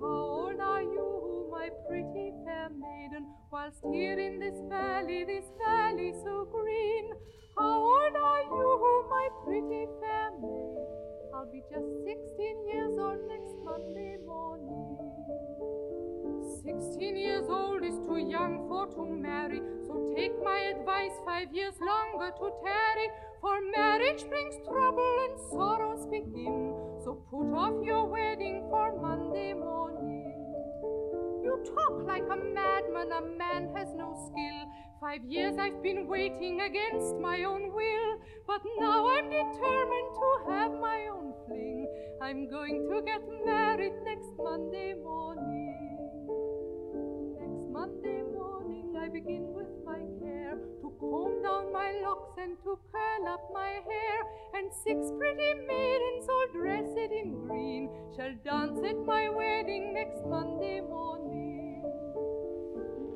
How 0.00 0.06
old 0.06 0.60
are 0.60 0.82
you, 0.82 1.48
my 1.50 1.68
pretty 1.88 2.32
fair 2.44 2.68
maiden? 2.70 3.26
Whilst 3.50 3.82
here 3.92 4.18
in 4.18 4.38
this 4.38 4.60
valley, 4.68 5.24
this 5.24 5.46
valley 5.64 6.12
so 6.22 6.46
green. 6.50 7.12
How 7.56 7.80
old 7.80 8.16
are 8.16 8.42
you, 8.42 9.06
my 9.10 9.28
pretty 9.44 9.86
fair 10.00 10.30
maid? 10.40 10.76
I'll 11.34 11.50
be 11.50 11.62
just 11.70 11.88
sixteen 12.04 12.68
years 12.68 12.98
old 12.98 13.18
next 13.28 13.54
Monday 13.64 14.16
morning. 14.24 15.93
Sixteen 16.64 17.18
years 17.18 17.44
old 17.46 17.84
is 17.84 17.98
too 18.06 18.16
young 18.16 18.66
for 18.68 18.86
to 18.96 19.04
marry, 19.04 19.60
so 19.86 20.14
take 20.16 20.32
my 20.42 20.60
advice 20.72 21.12
five 21.26 21.52
years 21.52 21.74
longer 21.78 22.32
to 22.38 22.50
tarry. 22.64 23.08
For 23.42 23.60
marriage 23.76 24.24
brings 24.26 24.56
trouble 24.66 25.16
and 25.28 25.38
sorrows 25.50 26.06
begin, 26.06 26.72
so 27.04 27.20
put 27.28 27.52
off 27.52 27.84
your 27.84 28.06
wedding 28.06 28.64
for 28.70 28.98
Monday 28.98 29.52
morning. 29.52 30.24
You 31.44 31.62
talk 31.68 32.06
like 32.06 32.24
a 32.32 32.36
madman, 32.36 33.12
a 33.12 33.20
man 33.20 33.68
has 33.76 33.92
no 33.94 34.16
skill. 34.24 34.64
Five 35.02 35.22
years 35.28 35.58
I've 35.58 35.82
been 35.82 36.08
waiting 36.08 36.62
against 36.62 37.16
my 37.16 37.44
own 37.44 37.74
will, 37.74 38.18
but 38.46 38.62
now 38.78 39.06
I'm 39.06 39.28
determined 39.28 40.10
to 40.16 40.28
have 40.48 40.72
my 40.80 41.08
own 41.12 41.34
fling. 41.46 41.86
I'm 42.22 42.48
going 42.48 42.88
to 42.88 43.02
get 43.02 43.20
married 43.44 43.92
next 44.02 44.32
Monday 44.38 44.94
morning. 44.94 45.73
Monday 47.84 48.22
morning 48.32 48.96
I 48.98 49.08
begin 49.10 49.52
with 49.52 49.68
my 49.84 50.00
care 50.18 50.56
to 50.80 50.88
comb 50.98 51.42
down 51.42 51.70
my 51.70 51.92
locks 52.02 52.32
and 52.38 52.56
to 52.64 52.78
curl 52.90 53.28
up 53.28 53.50
my 53.52 53.72
hair. 53.88 54.18
And 54.54 54.72
six 54.72 55.12
pretty 55.18 55.52
maidens 55.68 56.26
all 56.26 56.46
dressed 56.54 56.96
in 56.96 57.44
green 57.46 57.90
shall 58.16 58.32
dance 58.42 58.80
at 58.88 58.96
my 59.04 59.28
wedding 59.28 59.92
next 59.92 60.24
Monday 60.24 60.80
morning. 60.80 61.82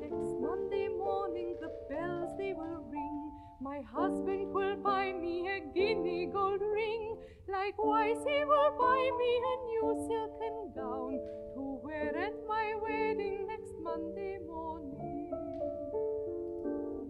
Next 0.01 0.37
Monday 0.37 0.87
morning 0.89 1.55
the 1.59 1.71
bells 1.89 2.29
they 2.37 2.53
will 2.53 2.85
ring. 2.93 3.31
My 3.59 3.81
husband 3.91 4.53
will 4.53 4.75
buy 4.75 5.13
me 5.13 5.49
a 5.49 5.61
guinea 5.73 6.27
gold 6.31 6.61
ring. 6.61 7.17
Likewise 7.47 8.21
he 8.27 8.45
will 8.45 8.71
buy 8.77 9.01
me 9.17 9.31
a 9.51 9.55
new 9.71 9.87
silken 10.05 10.73
gown 10.75 11.19
to 11.55 11.79
wear 11.83 12.15
at 12.15 12.35
my 12.47 12.75
wedding 12.83 13.47
next 13.47 13.68
Monday 13.83 14.37
morning. 14.45 15.31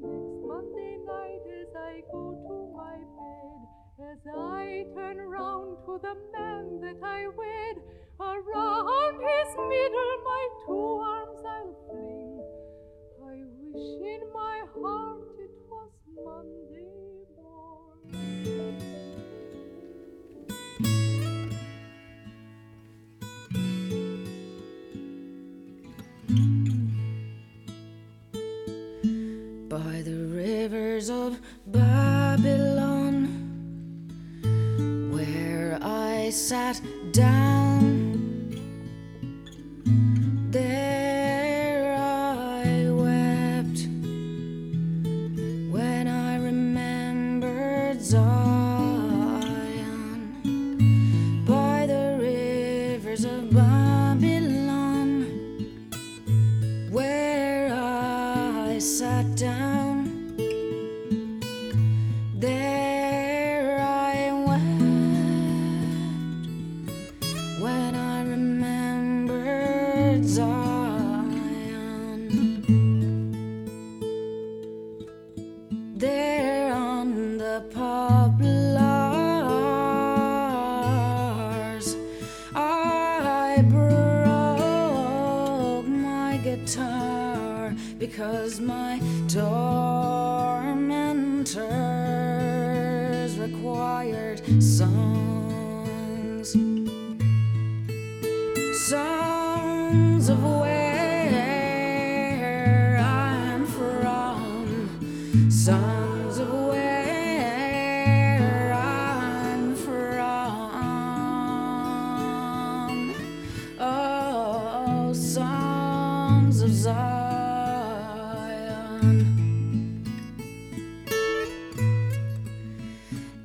Next 0.01 0.41
Monday 0.45 0.97
night 1.05 1.43
as 1.61 1.67
I 1.75 2.01
go 2.11 2.37
to 2.47 2.55
my 2.77 2.97
bed, 3.17 4.11
as 4.11 4.21
I 4.37 4.85
turn 4.95 5.17
round 5.17 5.77
to 5.85 5.99
the 6.01 6.15
man 6.33 6.81
that 6.81 6.99
I 7.03 7.27
wed, 7.27 7.75
around 8.19 9.19
his 9.21 9.55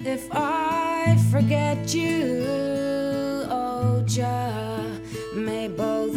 If 0.07 0.29
I 0.31 1.17
forget 1.31 1.95
you, 1.95 2.45
oh 3.49 4.03
Jah, 4.07 5.01
may 5.35 5.69
both 5.69 6.15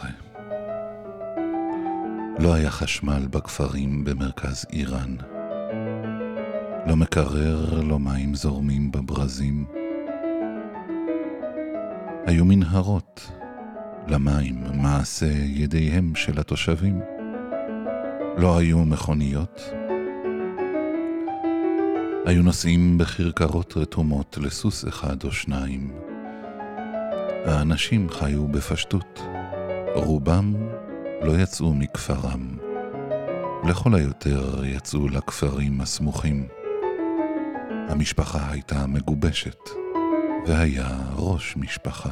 ה-19 0.00 0.24
לא 2.38 2.54
היה 2.54 2.70
חשמל 2.70 3.26
בכפרים 3.30 4.04
במרכז 4.04 4.66
איראן. 4.72 5.16
לא 6.86 6.96
מקרר, 6.96 7.80
לא 7.82 7.98
מים 7.98 8.34
זורמים 8.34 8.92
בברזים. 8.92 9.64
היו 12.26 12.44
מנהרות 12.44 13.32
למים, 14.08 14.64
מעשה 14.74 15.32
ידיהם 15.46 16.14
של 16.14 16.40
התושבים. 16.40 17.00
לא 18.36 18.58
היו 18.58 18.78
מכוניות. 18.78 19.70
היו 22.26 22.42
נוסעים 22.42 22.98
בכרכרות 22.98 23.76
רתומות 23.76 24.38
לסוס 24.40 24.88
אחד 24.88 25.24
או 25.24 25.32
שניים. 25.32 25.92
האנשים 27.44 28.10
חיו 28.10 28.48
בפשטות. 28.48 29.33
רובם 29.94 30.54
לא 31.22 31.32
יצאו 31.32 31.74
מכפרם. 31.74 32.56
לכל 33.68 33.94
היותר 33.94 34.64
יצאו 34.64 35.08
לכפרים 35.08 35.80
הסמוכים. 35.80 36.46
המשפחה 37.88 38.50
הייתה 38.50 38.86
מגובשת, 38.86 39.58
והיה 40.46 40.88
ראש 41.16 41.56
משפחה. 41.56 42.10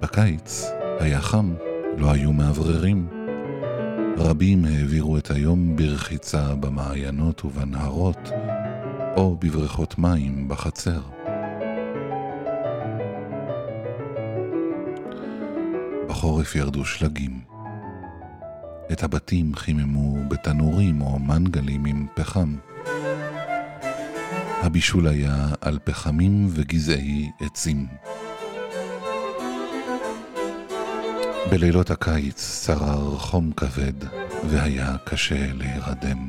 בקיץ 0.00 0.70
היה 1.00 1.20
חם, 1.20 1.54
לא 1.98 2.12
היו 2.12 2.32
מאווררים. 2.32 3.08
רבים 4.18 4.64
העבירו 4.64 5.18
את 5.18 5.30
היום 5.30 5.76
ברחיצה 5.76 6.54
במעיינות 6.54 7.44
ובנהרות, 7.44 8.30
או 9.16 9.36
בבריכות 9.36 9.98
מים 9.98 10.48
בחצר. 10.48 11.21
בחורף 16.22 16.54
ירדו 16.56 16.84
שלגים. 16.84 17.40
את 18.92 19.02
הבתים 19.02 19.54
חיממו 19.54 20.28
בתנורים 20.28 21.00
או 21.00 21.18
מנגלים 21.18 21.84
עם 21.84 22.06
פחם. 22.14 22.56
הבישול 24.62 25.08
היה 25.08 25.48
על 25.60 25.78
פחמים 25.84 26.46
וגזעי 26.50 27.30
עצים. 27.40 27.86
בלילות 31.50 31.90
הקיץ 31.90 32.64
שרר 32.66 33.18
חום 33.18 33.52
כבד 33.52 34.04
והיה 34.44 34.96
קשה 35.04 35.52
להירדם. 35.52 36.28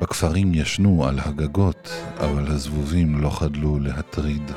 בכפרים 0.00 0.54
ישנו 0.54 1.06
על 1.06 1.18
הגגות, 1.18 1.90
אבל 2.18 2.46
הזבובים 2.46 3.18
לא 3.18 3.30
חדלו 3.30 3.78
להטריד. 3.78 4.52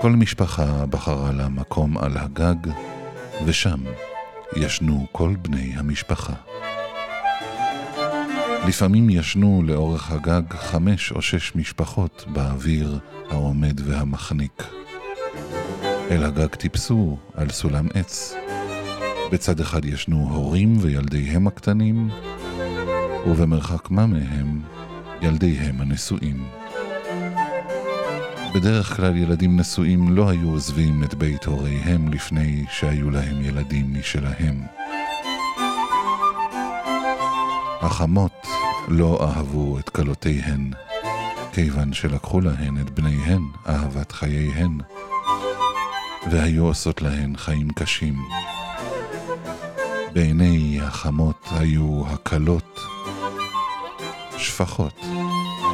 כל 0.00 0.10
משפחה 0.10 0.86
בחרה 0.86 1.32
לה 1.32 1.48
מקום 1.48 1.98
על 1.98 2.16
הגג, 2.16 2.72
ושם 3.44 3.80
ישנו 4.56 5.06
כל 5.12 5.34
בני 5.42 5.72
המשפחה. 5.76 6.32
לפעמים 8.68 9.10
ישנו 9.10 9.62
לאורך 9.66 10.10
הגג 10.10 10.42
חמש 10.54 11.12
או 11.12 11.22
שש 11.22 11.56
משפחות 11.56 12.24
באוויר 12.32 12.98
העומד 13.30 13.80
והמחניק. 13.84 14.62
אל 16.10 16.24
הגג 16.24 16.54
טיפסו 16.54 17.18
על 17.34 17.50
סולם 17.50 17.86
עץ. 17.94 18.34
בצד 19.32 19.60
אחד 19.60 19.84
ישנו 19.84 20.28
הורים 20.34 20.76
וילדיהם 20.80 21.46
הקטנים, 21.46 22.08
ובמרחק 23.26 23.90
מה 23.90 24.06
מהם 24.06 24.60
ילדיהם 25.22 25.80
הנשואים. 25.80 26.44
בדרך 28.54 28.96
כלל 28.96 29.16
ילדים 29.16 29.60
נשואים 29.60 30.16
לא 30.16 30.28
היו 30.28 30.50
עוזבים 30.50 31.04
את 31.04 31.14
בית 31.14 31.44
הוריהם 31.44 32.12
לפני 32.12 32.64
שהיו 32.70 33.10
להם 33.10 33.44
ילדים 33.44 33.94
משלהם. 33.94 34.62
החמות 37.80 38.46
לא 38.88 39.18
אהבו 39.22 39.78
את 39.78 39.88
כלותיהן, 39.88 40.70
כיוון 41.52 41.92
שלקחו 41.92 42.40
להן 42.40 42.80
את 42.80 42.90
בניהן, 42.90 43.42
אהבת 43.68 44.12
חייהן, 44.12 44.78
והיו 46.30 46.64
עושות 46.64 47.02
להן 47.02 47.36
חיים 47.36 47.70
קשים. 47.70 48.16
בעיני 50.12 50.80
החמות 50.82 51.48
היו 51.50 52.02
הכלות 52.06 52.80
שפחות, 54.38 55.00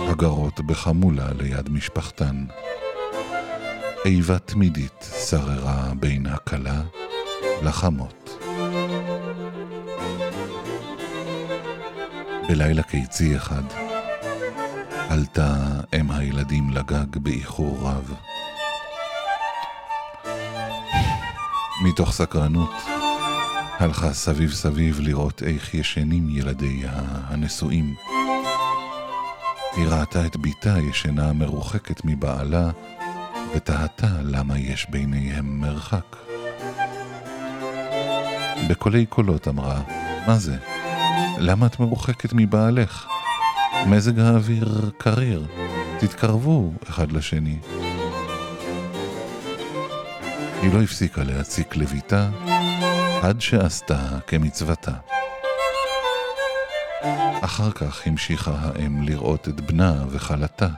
הגרות 0.09 0.61
בחמולה 0.61 1.26
ליד 1.38 1.68
משפחתן. 1.70 2.44
איבה 4.05 4.38
תמידית 4.38 5.09
שררה 5.28 5.92
בין 6.00 6.26
הכלה 6.26 6.82
לחמות. 7.62 8.38
בלילה 12.48 12.82
קיצי 12.82 13.36
אחד 13.36 13.62
עלתה 15.09 15.57
אם 16.00 16.11
הילדים 16.11 16.70
לגג 16.70 17.16
באיחור 17.16 17.78
רב. 17.80 18.14
מתוך 21.84 22.12
סקרנות 22.12 22.74
הלכה 23.78 24.12
סביב 24.12 24.52
סביב 24.52 25.00
לראות 25.00 25.42
איך 25.42 25.74
ישנים 25.74 26.28
ילדיה 26.30 26.92
הנשואים. 27.28 27.94
היא 29.77 29.87
ראתה 29.89 30.27
את 30.27 30.37
בתה 30.37 30.79
ישנה 30.79 31.33
מרוחקת 31.33 32.01
מבעלה, 32.05 32.70
ותהתה 33.55 34.07
למה 34.22 34.59
יש 34.59 34.87
ביניהם 34.91 35.61
מרחק. 35.61 36.16
בקולי 38.68 39.07
קולות 39.07 39.49
אמרה, 39.49 39.83
מה 40.27 40.39
זה? 40.39 40.57
למה 41.39 41.66
את 41.66 41.81
מרוחקת 41.81 42.33
מבעלך? 42.33 43.07
מזג 43.87 44.18
האוויר 44.18 44.91
קריר, 44.99 45.47
תתקרבו 45.99 46.72
אחד 46.89 47.12
לשני. 47.12 47.59
היא 50.62 50.75
לא 50.75 50.83
הפסיקה 50.83 51.22
להציק 51.22 51.77
לביתה 51.77 52.31
עד 53.22 53.41
שעשתה 53.41 54.18
כמצוותה. 54.27 55.14
אחר 57.40 57.70
כך 57.70 58.07
המשיכה 58.07 58.55
האם 58.61 59.02
לראות 59.02 59.48
את 59.48 59.61
בנה 59.61 60.05
וכלתה. 60.11 60.68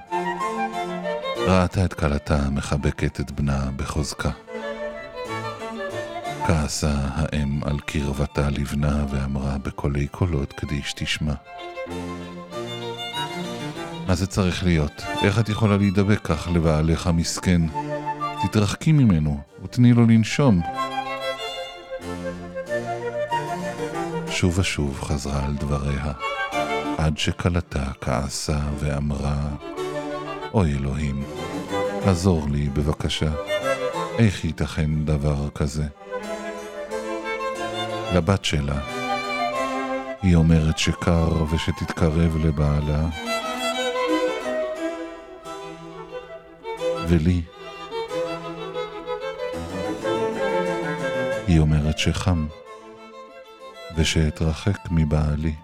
ראתה 1.47 1.85
את 1.85 1.95
כלתה 1.95 2.51
מחבקת 2.51 3.21
את 3.21 3.31
בנה 3.31 3.71
בחוזקה. 3.77 4.31
כעסה 6.47 6.95
האם 6.95 7.61
על 7.65 7.81
קרבתה 7.81 8.51
לבנה 8.51 9.05
ואמרה 9.11 9.59
בקולי 9.59 10.07
קולות 10.07 10.53
כדי 10.53 10.83
שתשמע. 10.85 11.35
מה 14.07 14.15
זה 14.15 14.27
צריך 14.27 14.65
להיות? 14.65 15.03
איך 15.23 15.39
את 15.39 15.49
יכולה 15.49 15.77
להידבק 15.77 16.21
כך 16.25 16.49
לבעלך 16.55 17.07
המסכן? 17.07 17.63
תתרחקי 18.43 18.93
ממנו 18.93 19.41
ותני 19.63 19.93
לו 19.93 20.07
לנשום. 20.07 20.86
שוב 24.37 24.59
ושוב 24.59 25.01
חזרה 25.03 25.45
על 25.45 25.53
דבריה, 25.55 26.13
עד 26.99 27.19
שכלתה 27.19 27.85
כעסה 28.01 28.59
ואמרה, 28.79 29.49
אוי 30.55 30.73
אלוהים, 30.73 31.25
עזור 32.05 32.47
לי 32.51 32.69
בבקשה, 32.69 33.31
איך 34.19 34.45
ייתכן 34.45 35.05
דבר 35.05 35.49
כזה? 35.55 35.85
לבת 38.15 38.45
שלה, 38.45 38.81
היא 40.23 40.37
אומרת 40.37 40.79
שקר 40.79 41.45
ושתתקרב 41.51 42.37
לבעלה, 42.37 43.09
ולי, 47.09 47.43
היא 51.47 51.61
אומרת 51.61 51.99
שחם 51.99 52.47
ושאתרחק 53.97 54.79
מבעלי. 54.91 55.55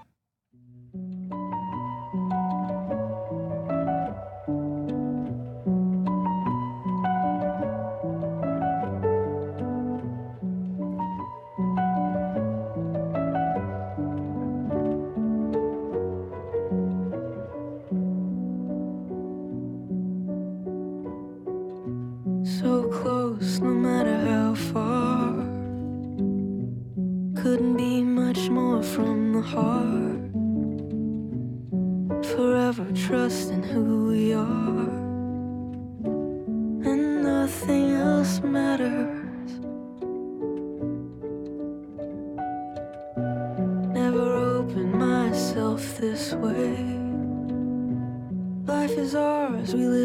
heart. 29.43 30.20
Forever 32.34 32.86
trusting 32.95 33.62
who 33.62 34.09
we 34.09 34.32
are. 34.32 34.88
And 36.90 37.22
nothing 37.22 37.90
else 37.93 38.40
matters. 38.40 39.51
Never 43.93 44.34
opened 44.57 44.95
myself 44.95 45.99
this 45.99 46.32
way. 46.34 46.76
Life 48.66 48.93
is 48.93 49.14
ours, 49.14 49.74
we 49.74 49.86
live. 49.86 50.01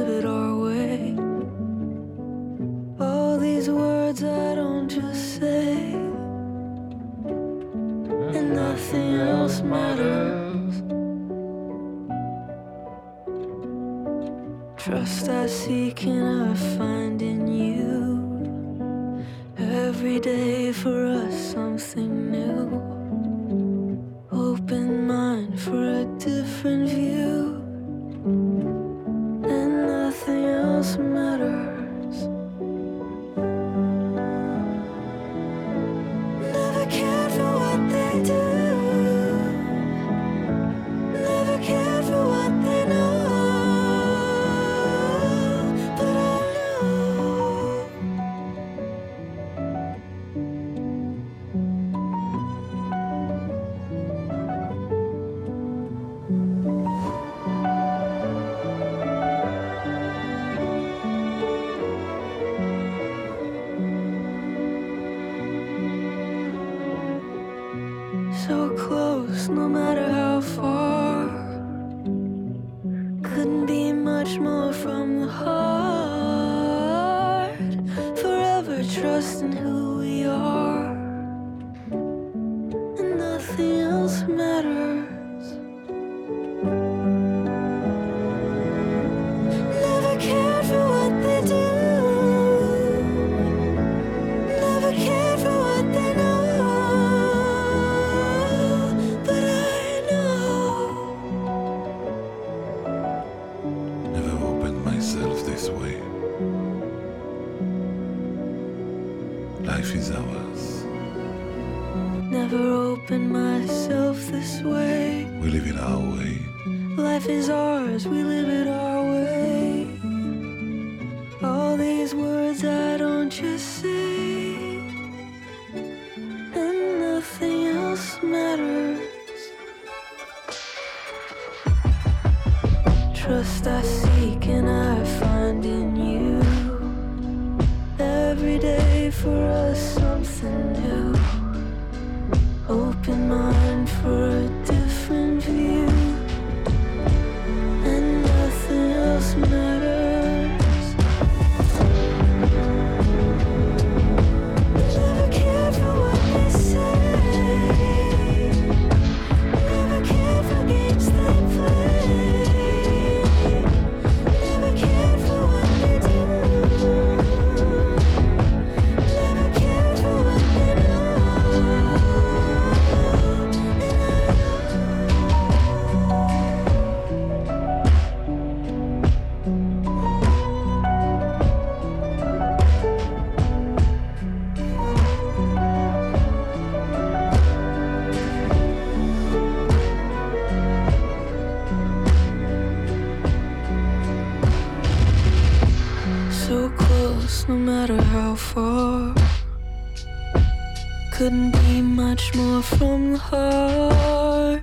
couldn't 201.17 201.49
be 201.63 201.81
much 201.81 202.35
more 202.35 202.61
from 202.61 203.13
the 203.13 203.17
heart. 203.17 204.61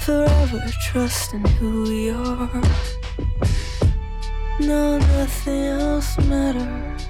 Forever 0.00 0.62
trusting 0.90 1.46
who 1.58 1.84
we 1.84 2.10
are. 2.10 2.62
No, 4.60 4.98
nothing 4.98 5.64
else 5.64 6.18
matters. 6.18 7.08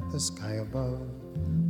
at 0.00 0.10
the 0.10 0.20
sky 0.20 0.54
above. 0.54 1.08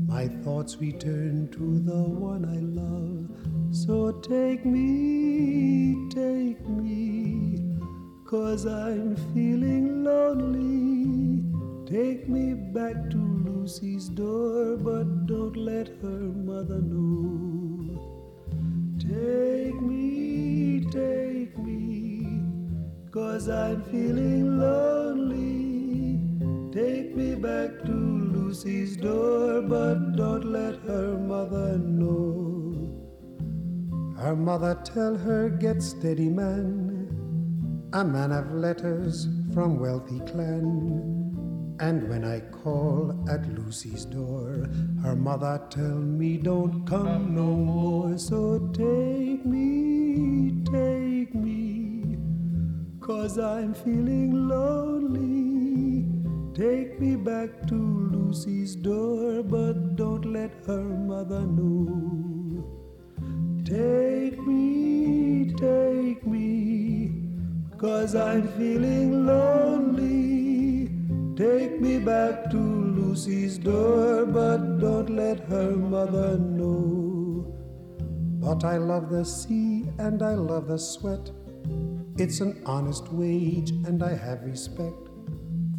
My 0.07 0.28
thoughts 0.43 0.76
return 0.76 1.49
to 1.53 1.78
the 1.81 2.03
one 2.03 2.45
I 2.45 2.61
love. 2.81 3.28
So 3.74 4.12
take 4.20 4.64
me, 4.64 6.09
take 6.11 6.68
me, 6.68 7.78
cause 8.26 8.66
I'm 8.66 9.16
feeling 9.33 10.05
lonely. 10.05 11.45
Take 11.87 12.28
me 12.28 12.55
back 12.55 13.11
to 13.11 13.16
Lucy's 13.16 14.09
door, 14.09 14.76
but 14.76 15.26
don't 15.26 15.57
let 15.57 15.89
her 16.03 16.20
mother 16.51 16.81
know. 16.81 17.99
Take 18.99 19.81
me, 19.81 20.85
take 20.91 21.59
me, 21.59 22.43
cause 23.11 23.49
I'm 23.49 23.83
feeling 23.85 24.59
lonely. 24.59 25.70
Take 26.73 27.16
me 27.16 27.35
back 27.35 27.83
to 27.85 27.93
Lucy's 27.93 28.97
door, 28.97 29.61
but 29.61 30.14
don't 30.14 30.45
let 30.45 30.77
her 30.87 31.18
mother 31.18 31.77
know. 31.77 32.97
Her 34.16 34.37
mother 34.37 34.81
tell 34.85 35.16
her, 35.16 35.49
get 35.49 35.83
steady, 35.83 36.29
man. 36.29 37.09
A 37.93 38.05
man 38.05 38.31
of 38.31 38.53
letters 38.53 39.27
from 39.53 39.81
wealthy 39.81 40.21
clan. 40.21 41.77
And 41.81 42.09
when 42.09 42.25
I 42.25 42.39
call 42.39 43.18
at 43.29 43.45
Lucy's 43.59 44.05
door, 44.05 44.68
her 45.03 45.16
mother 45.16 45.61
tell 45.71 45.99
me 45.99 46.37
don't 46.37 46.87
come 46.87 47.35
no 47.35 47.47
more. 47.47 48.16
So 48.16 48.71
take 48.73 49.45
me, 49.45 50.62
take 50.71 51.35
me, 51.35 52.16
cause 53.01 53.41
I'm 53.41 53.75
feeling 53.75 54.47
lonely. 54.47 56.10
Take 56.55 57.01
me 57.01 57.15
back 57.15 57.69
to 57.69 57.75
Lucy's 57.75 58.75
door, 58.75 59.43
but 59.45 59.95
don't 59.95 60.25
let 60.25 60.51
her 60.67 60.83
mother 60.83 61.43
know. 61.43 62.65
Take 63.65 64.37
me, 64.45 65.55
take 65.55 66.27
me, 66.27 67.13
cause 67.79 68.17
I'm 68.17 68.49
feeling 68.59 69.27
lonely. 69.27 70.91
Take 71.37 71.81
me 71.81 72.01
back 72.01 72.51
to 72.51 72.59
Lucy's 72.59 73.57
door, 73.57 74.27
but 74.27 74.81
don't 74.81 75.09
let 75.09 75.39
her 75.49 75.71
mother 75.71 76.37
know. 76.37 77.55
But 78.41 78.65
I 78.65 78.79
love 78.79 79.09
the 79.09 79.25
sea 79.25 79.87
and 79.99 80.21
I 80.21 80.35
love 80.35 80.67
the 80.67 80.79
sweat. 80.79 81.31
It's 82.17 82.41
an 82.41 82.61
honest 82.67 83.13
wage 83.13 83.71
and 83.71 84.03
I 84.03 84.17
have 84.17 84.43
respect. 84.43 85.10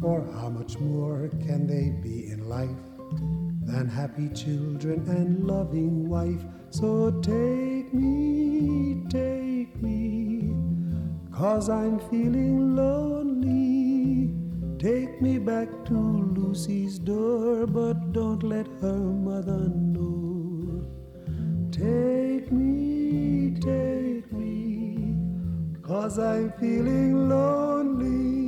For 0.02 0.20
how 0.34 0.48
much 0.48 0.80
more 0.80 1.28
can 1.46 1.64
they 1.68 1.90
be 2.02 2.26
in 2.32 2.48
life 2.48 2.82
than 3.62 3.88
happy 3.88 4.28
children 4.30 5.08
and 5.08 5.46
loving 5.46 6.08
wife? 6.08 6.42
So 6.70 7.12
take 7.22 7.94
me, 7.94 9.04
take 9.08 9.80
me, 9.80 10.56
cause 11.30 11.68
I'm 11.68 12.00
feeling 12.10 12.74
lonely. 12.74 14.34
Take 14.80 15.22
me 15.22 15.38
back 15.38 15.68
to 15.84 15.94
Lucy's 15.94 16.98
door, 16.98 17.68
but 17.68 18.12
don't 18.12 18.42
let 18.42 18.66
her 18.80 18.98
mother 18.98 19.68
know. 19.68 20.84
Take 21.70 22.50
me, 22.50 23.54
take 23.60 24.32
me, 24.32 25.14
cause 25.80 26.18
I'm 26.18 26.50
feeling 26.58 27.28
lonely. 27.28 28.41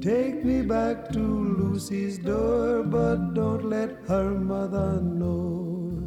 Take 0.00 0.44
me 0.44 0.62
back 0.62 1.10
to 1.10 1.18
Lucy's 1.18 2.18
door, 2.18 2.84
but 2.84 3.34
don't 3.34 3.64
let 3.64 3.90
her 4.06 4.30
mother 4.30 5.00
know. 5.00 6.06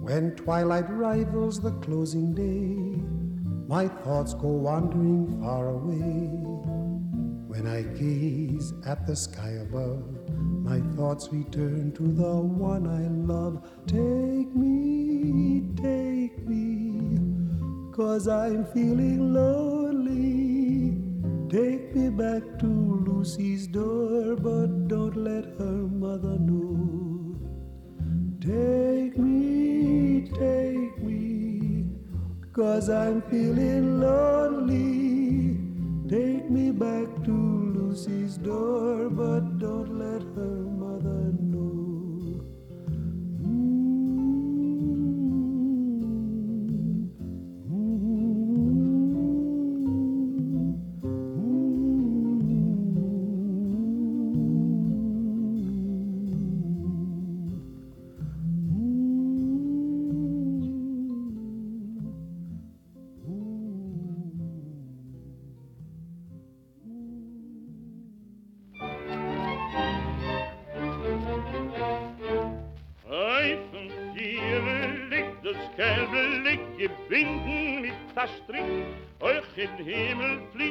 When 0.00 0.34
twilight 0.36 0.88
rivals 0.88 1.60
the 1.60 1.72
closing 1.72 2.32
day, 2.32 3.02
my 3.68 3.88
thoughts 3.88 4.32
go 4.32 4.48
wandering 4.48 5.38
far 5.42 5.68
away. 5.68 6.30
When 7.46 7.66
I 7.66 7.82
gaze 7.82 8.72
at 8.86 9.06
the 9.06 9.16
sky 9.16 9.50
above, 9.60 10.04
my 10.32 10.80
thoughts 10.96 11.28
return 11.30 11.92
to 11.92 12.02
the 12.04 12.36
one 12.36 12.86
I 12.86 13.06
love. 13.30 13.68
Take 13.86 14.56
me, 14.56 15.74
take 15.76 16.48
me, 16.48 17.18
cause 17.92 18.28
I'm 18.28 18.64
feeling 18.64 19.34
lonely. 19.34 20.61
Take 21.52 21.94
me 21.94 22.08
back 22.08 22.42
to 22.60 22.66
Lucy's 22.66 23.66
door, 23.66 24.36
but 24.36 24.88
don't 24.88 25.14
let 25.14 25.44
her 25.58 25.86
mother 26.02 26.38
know. 26.38 27.36
Take 28.40 29.18
me, 29.18 30.22
take 30.28 31.02
me, 31.02 31.84
cause 32.54 32.88
I'm 32.88 33.20
feeling 33.28 34.00
lonely. 34.00 35.58
Take 36.08 36.48
me 36.48 36.70
back 36.70 37.22
to 37.26 37.34
Lucy's 37.76 38.38
door, 38.38 39.10
but 39.10 39.58
don't 39.58 39.98
let 39.98 40.22
her 40.22 40.56
mother 40.80 41.34
know. 41.38 41.81
den 79.62 79.86
Himmel 79.86 80.40
fliegen. 80.52 80.61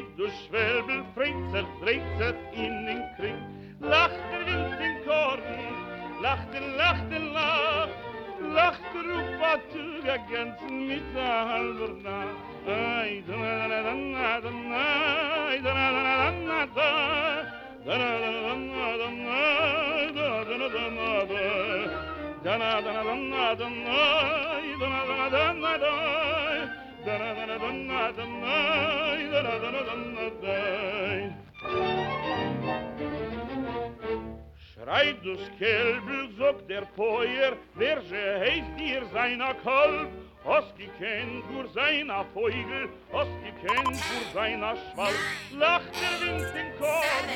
Schreit 35.41 35.41
das 35.41 35.59
Kälbel, 35.59 36.29
sagt 36.39 36.69
der 36.69 36.87
Feuer, 36.97 37.53
wer 37.75 38.01
se 38.03 38.41
heißt 38.41 38.79
dir 38.79 39.03
seiner 39.13 39.55
Kalb? 39.55 40.09
Hast 40.45 40.77
gekennt 40.77 41.45
für 41.51 41.69
seiner 41.75 42.25
Vogel, 42.33 42.89
hast 43.13 43.31
gekennt 43.45 43.97
für 43.97 44.35
seiner 44.35 44.75
Schwalb. 44.77 45.15
Lacht 45.53 45.83
der 46.01 46.27
Wind 46.27 46.47
in 46.55 46.79
Korn, 46.79 47.27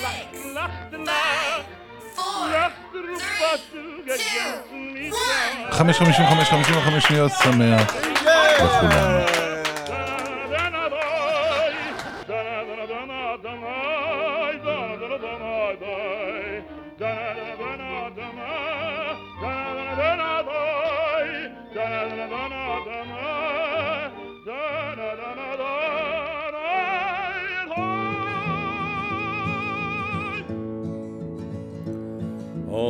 lacht, 0.00 0.54
lacht 0.54 0.92
der 0.92 0.98
Nacht, 1.00 1.66
lacht 2.50 2.72
der 2.94 3.02
Rupatuga 3.02 4.14
ganzen 4.14 4.92
Mittag. 4.94 5.74
555, 5.76 6.66
55 6.66 7.06
שניות, 7.06 7.32
שמח 7.32 7.96
לכולם. 8.62 9.33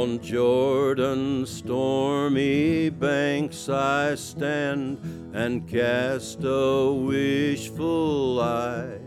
On 0.06 0.22
Jordan's 0.22 1.50
stormy 1.50 2.92
banks 2.92 3.68
I 3.68 4.14
stand 4.14 5.00
and 5.34 5.68
cast 5.68 6.44
a 6.44 6.94
wishful 6.94 8.40
eye 8.40 9.00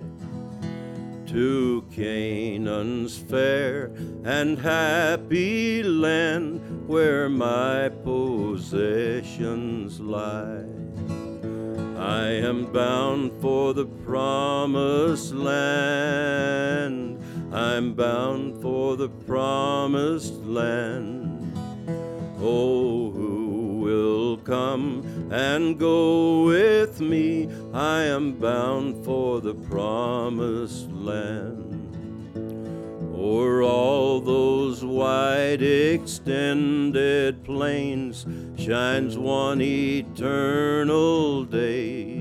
to 1.26 1.86
Canaan's 1.92 3.16
fair 3.16 3.92
and 4.24 4.58
happy 4.58 5.84
land 5.84 6.88
where 6.88 7.28
my 7.28 7.90
possessions 8.02 10.00
lie. 10.00 10.64
I 11.96 12.26
am 12.26 12.72
bound 12.72 13.40
for 13.40 13.72
the 13.72 13.86
promised 13.86 15.32
land. 15.32 17.17
I'm 17.58 17.94
bound 17.94 18.62
for 18.62 18.96
the 18.96 19.08
promised 19.08 20.34
land. 20.44 21.52
Oh, 22.40 23.10
who 23.10 23.80
will 23.80 24.36
come 24.36 25.02
and 25.32 25.76
go 25.76 26.44
with 26.44 27.00
me? 27.00 27.48
I 27.74 28.02
am 28.04 28.34
bound 28.34 29.04
for 29.04 29.40
the 29.40 29.54
promised 29.54 30.88
land. 30.92 31.74
o'er 33.12 33.64
all 33.64 34.20
those 34.20 34.84
wide 34.84 35.60
extended 35.60 37.42
plains 37.42 38.24
shines 38.56 39.18
one 39.18 39.60
eternal 39.60 41.42
day. 41.42 42.17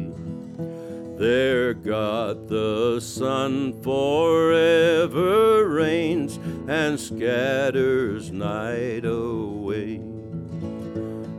There 1.18 1.74
God 1.74 2.48
the 2.48 3.00
sun 3.00 3.82
forever 3.82 5.68
reigns 5.68 6.38
and 6.68 7.00
scatters 7.00 8.30
night 8.32 9.04
away. 9.04 10.00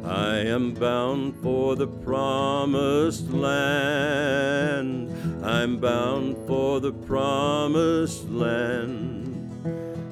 I 0.04 0.38
am 0.38 0.74
bound 0.74 1.36
for 1.44 1.76
the 1.76 1.86
promised 1.86 3.30
land. 3.30 5.14
I'm 5.44 5.78
bound 5.78 6.36
for 6.48 6.80
the 6.80 6.92
promised 6.92 8.28
land. 8.30 9.48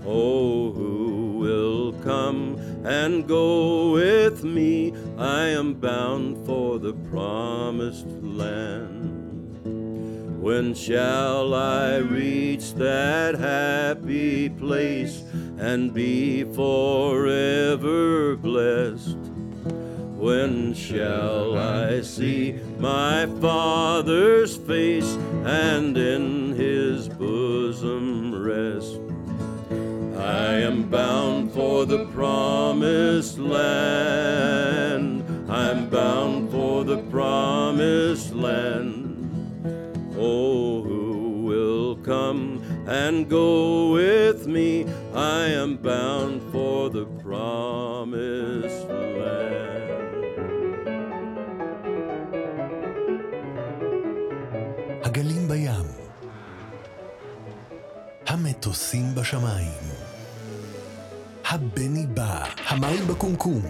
Oh, 0.06 0.70
who 0.70 1.38
will 1.40 1.92
come 2.04 2.56
and 2.84 3.26
go 3.26 3.90
with 3.90 4.44
me? 4.44 4.94
I 5.18 5.46
am 5.46 5.74
bound 5.74 6.46
for 6.46 6.78
the 6.78 6.92
promised 6.92 8.06
land. 8.22 9.15
When 10.46 10.74
shall 10.74 11.54
I 11.54 11.96
reach 11.96 12.74
that 12.74 13.34
happy 13.34 14.48
place 14.48 15.24
and 15.58 15.92
be 15.92 16.44
forever 16.44 18.36
blessed? 18.36 19.18
When 20.14 20.72
shall 20.72 21.58
I 21.58 22.00
see 22.02 22.60
my 22.78 23.26
Father's 23.40 24.56
face 24.56 25.16
and 25.44 25.98
in 25.98 26.52
his 26.52 27.08
bosom 27.08 28.32
rest? 28.32 29.00
I 30.16 30.60
am 30.62 30.84
bound 30.88 31.50
for 31.50 31.86
the 31.86 32.06
promised 32.14 33.40
land. 33.40 35.24
I'm 35.50 35.90
bound 35.90 36.52
for 36.52 36.84
the 36.84 36.98
promised 37.10 38.32
land. 38.32 38.75
Come 42.06 42.62
and 42.86 43.28
go 43.28 43.90
with 43.98 44.46
me? 44.46 44.70
I 45.14 45.42
am 45.62 45.70
bound 45.90 46.40
for 46.52 46.88
the 46.96 47.06
promised 47.22 48.86
land. 49.20 49.66
הגלים 55.04 55.48
בים. 55.48 55.86
המטוסים 58.26 59.14
בשמיים. 59.14 59.82
הבני 61.50 62.06
בא, 62.06 62.44
המים 62.66 63.06
בקומקום. 63.06 63.62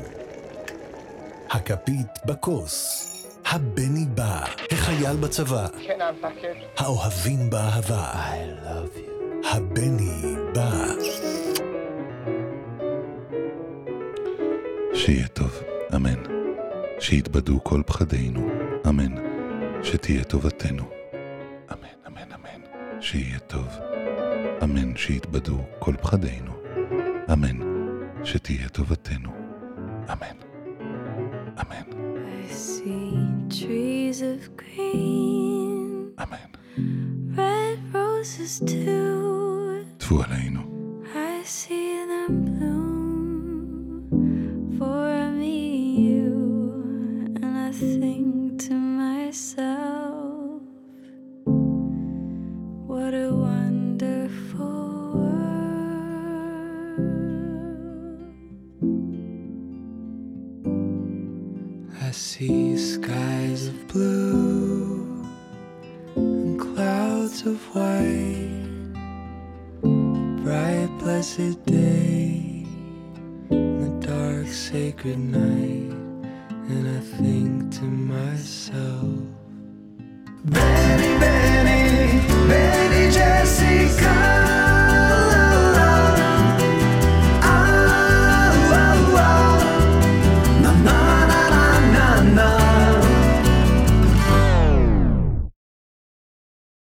הכפית 1.50 2.06
בכוס. 2.26 3.05
הבני 3.46 4.06
בא, 4.14 4.44
החייל 4.72 5.16
בצבא. 5.16 5.66
האוהבים 6.76 7.50
באהבה. 7.50 8.12
I 8.12 8.66
love 8.66 8.98
you. 8.98 9.46
הבני 9.48 10.34
בא. 10.54 10.86
שיהיה 14.94 15.28
טוב, 15.28 15.62
אמן. 15.96 16.22
שיתבדו 17.00 17.64
כל 17.64 17.82
פחדינו, 17.86 18.48
אמן. 18.88 19.14
שתהיה 19.82 20.24
טובתנו, 20.24 20.84
אמן, 21.72 21.88
אמן, 22.06 22.32
אמן. 22.32 23.00
שיהיה 23.00 23.38
טוב, 23.38 23.68
אמן. 24.62 24.96
שיתבדו 24.96 25.58
כל 25.78 25.94
פחדינו, 26.02 26.52
אמן. 27.32 27.56
שתהיה 28.24 28.68
טובתנו. 28.68 29.30
אמן. 30.12 30.45